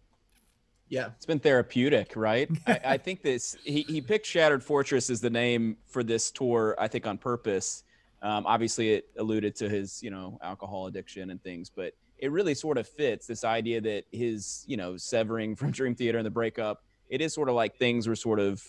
[0.89, 2.51] Yeah, it's been therapeutic, right?
[2.67, 6.77] I, I, think this he, he picked Shattered Fortress as the name for this tour,
[6.79, 7.85] I think on purpose.
[8.23, 12.55] Um, obviously, it alluded to his, you know, alcohol addiction and things, but it really
[12.55, 16.31] sort of fits this idea that his, you know, severing from Dream Theater and the
[16.31, 16.85] breakup.
[17.09, 18.63] It is sort of like things were sort of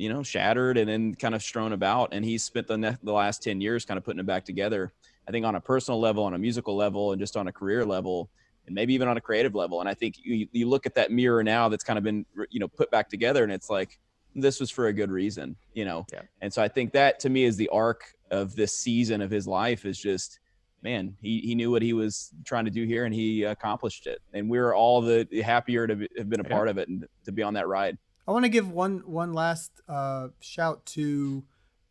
[0.00, 2.08] you know, shattered and then kind of strewn about.
[2.12, 4.92] And he's spent the, ne- the last 10 years kind of putting it back together.
[5.28, 7.84] I think on a personal level, on a musical level, and just on a career
[7.84, 8.30] level,
[8.66, 9.80] and maybe even on a creative level.
[9.80, 12.60] And I think you, you look at that mirror now that's kind of been, you
[12.60, 13.98] know, put back together and it's like,
[14.34, 16.06] this was for a good reason, you know?
[16.12, 16.22] Yeah.
[16.40, 19.46] And so I think that to me is the arc of this season of his
[19.46, 20.38] life is just,
[20.82, 24.20] man, he, he knew what he was trying to do here and he accomplished it.
[24.32, 27.32] And we are all the happier to have been a part of it and to
[27.32, 27.98] be on that ride.
[28.26, 31.44] I want to give one one last uh, shout to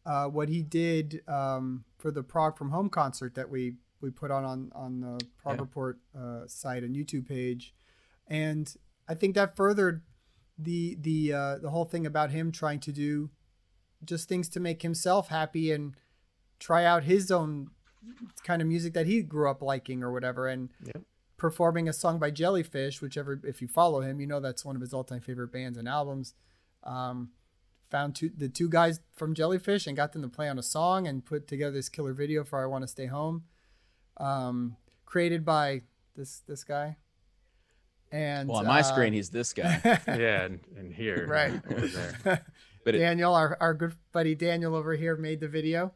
[0.05, 4.31] uh, what he did um, for the Prog from Home concert that we we put
[4.31, 5.61] on on, on the Prog yeah.
[5.61, 7.73] Report uh, site and YouTube page,
[8.27, 8.73] and
[9.07, 10.01] I think that furthered
[10.57, 13.31] the the uh, the whole thing about him trying to do
[14.05, 15.95] just things to make himself happy and
[16.57, 17.71] try out his own
[18.43, 21.03] kind of music that he grew up liking or whatever and yep
[21.39, 24.81] performing a song by Jellyfish, whichever if you follow him, you know that's one of
[24.81, 26.35] his all-time favorite bands and albums.
[26.83, 27.29] Um,
[27.89, 31.07] found two, the two guys from Jellyfish and got them to play on a song
[31.07, 33.45] and put together this killer video for "I Want to Stay Home,"
[34.17, 34.75] um,
[35.05, 35.81] created by
[36.15, 36.97] this this guy.
[38.11, 39.79] And well, on my uh, screen, he's this guy.
[40.07, 41.61] yeah, and, and here, right
[42.83, 45.93] but Daniel, it, our our good buddy Daniel over here, made the video,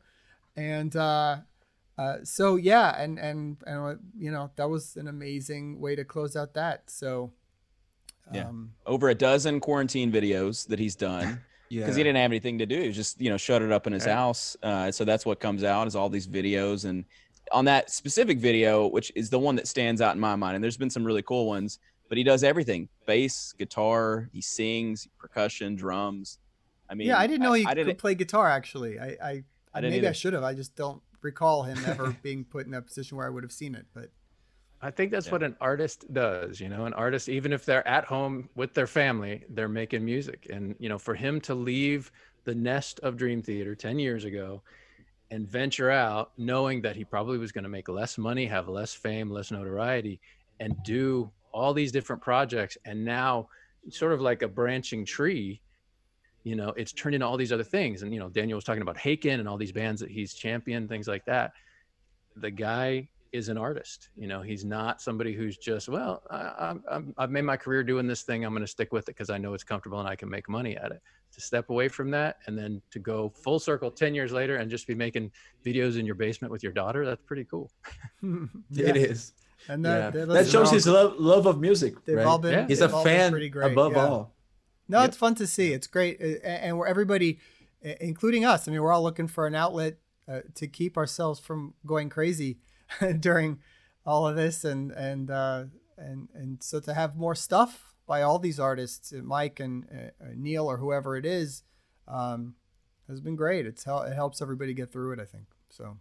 [0.55, 1.37] and uh,
[1.97, 6.35] uh, so yeah, and and and you know that was an amazing way to close
[6.35, 6.89] out that.
[6.89, 7.31] So
[8.33, 11.41] yeah, um, over a dozen quarantine videos that he's done.
[11.69, 11.97] because yeah.
[11.97, 12.81] he didn't have anything to do.
[12.81, 14.13] He just you know shut it up in his right.
[14.13, 14.55] house.
[14.61, 16.85] Uh, so that's what comes out is all these videos.
[16.85, 17.05] And
[17.51, 20.63] on that specific video, which is the one that stands out in my mind, and
[20.63, 21.79] there's been some really cool ones.
[22.09, 24.29] But he does everything: bass, guitar.
[24.31, 26.39] He sings, percussion, drums.
[26.89, 28.49] I mean, yeah, I didn't know he I, I could play guitar.
[28.49, 30.09] Actually, I, I, I maybe either.
[30.09, 30.43] I should have.
[30.43, 33.51] I just don't recall him ever being put in a position where I would have
[33.51, 33.85] seen it.
[33.93, 34.09] But
[34.81, 35.31] I think that's yeah.
[35.31, 36.59] what an artist does.
[36.59, 40.47] You know, an artist, even if they're at home with their family, they're making music.
[40.51, 42.11] And, you know, for him to leave
[42.43, 44.61] the nest of Dream Theater 10 years ago
[45.31, 48.93] and venture out knowing that he probably was going to make less money, have less
[48.93, 50.19] fame, less notoriety,
[50.59, 52.77] and do all these different projects.
[52.85, 53.47] And now,
[53.89, 55.61] sort of like a branching tree,
[56.43, 58.81] you know it's turned into all these other things and you know daniel was talking
[58.81, 61.53] about haken and all these bands that he's championed things like that
[62.35, 66.75] the guy is an artist you know he's not somebody who's just well I,
[67.17, 69.37] have made my career doing this thing i'm going to stick with it because i
[69.37, 71.01] know it's comfortable and i can make money at it
[71.33, 74.69] to step away from that and then to go full circle 10 years later and
[74.69, 75.31] just be making
[75.65, 77.71] videos in your basement with your daughter that's pretty cool
[78.21, 78.87] yeah.
[78.87, 79.33] it is
[79.69, 80.25] and that, yeah.
[80.25, 82.27] that shows his love, love of music they've right?
[82.27, 82.67] all been yeah.
[82.67, 83.33] he's a fan
[83.63, 84.32] above all
[84.87, 85.09] no, yep.
[85.09, 85.73] it's fun to see.
[85.73, 87.39] It's great, and we're everybody,
[87.81, 88.67] including us.
[88.67, 92.59] I mean, we're all looking for an outlet uh, to keep ourselves from going crazy
[93.19, 93.59] during
[94.05, 95.65] all of this, and and uh,
[95.97, 100.23] and and so to have more stuff by all these artists, uh, Mike and uh,
[100.23, 101.63] uh, Neal or whoever it is,
[102.07, 102.55] um,
[103.07, 103.65] has been great.
[103.65, 105.19] It's it helps everybody get through it.
[105.19, 105.97] I think so.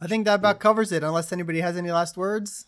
[0.00, 1.02] I think that about covers it.
[1.02, 2.66] Unless anybody has any last words.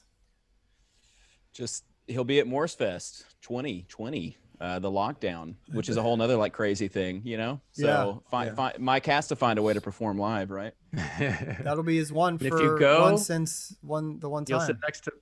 [1.53, 6.37] Just he'll be at Morse Fest 2020 uh, the lockdown, which is a whole nother
[6.37, 7.61] like crazy thing, you know.
[7.73, 8.55] So yeah, find, yeah.
[8.55, 10.73] find Mike has to find a way to perform live, right?
[10.93, 14.59] That'll be his one for if you go, one since one the one time.
[14.59, 15.13] You'll sit next to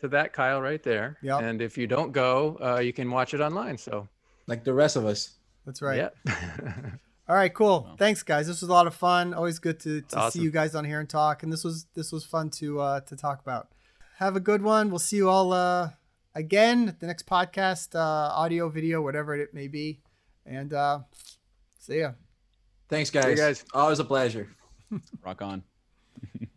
[0.00, 1.16] to that Kyle right there.
[1.22, 1.38] Yeah.
[1.38, 3.78] And if you don't go, uh, you can watch it online.
[3.78, 4.08] So
[4.46, 5.30] like the rest of us.
[5.64, 6.10] That's right.
[6.26, 6.34] Yeah.
[7.28, 7.84] All right, cool.
[7.86, 7.96] Well.
[7.96, 8.46] Thanks, guys.
[8.46, 9.32] This was a lot of fun.
[9.32, 11.42] Always good to, to see you guys on here and talk.
[11.42, 13.68] And this was this was fun to uh, to talk about.
[14.18, 14.90] Have a good one.
[14.90, 15.90] We'll see you all uh,
[16.34, 17.98] again the next podcast, uh,
[18.34, 20.00] audio, video, whatever it may be.
[20.46, 21.00] And uh,
[21.78, 22.12] see ya.
[22.88, 23.38] Thanks, you guys.
[23.38, 23.64] guys.
[23.72, 24.48] Always a pleasure.
[25.24, 25.62] Rock on.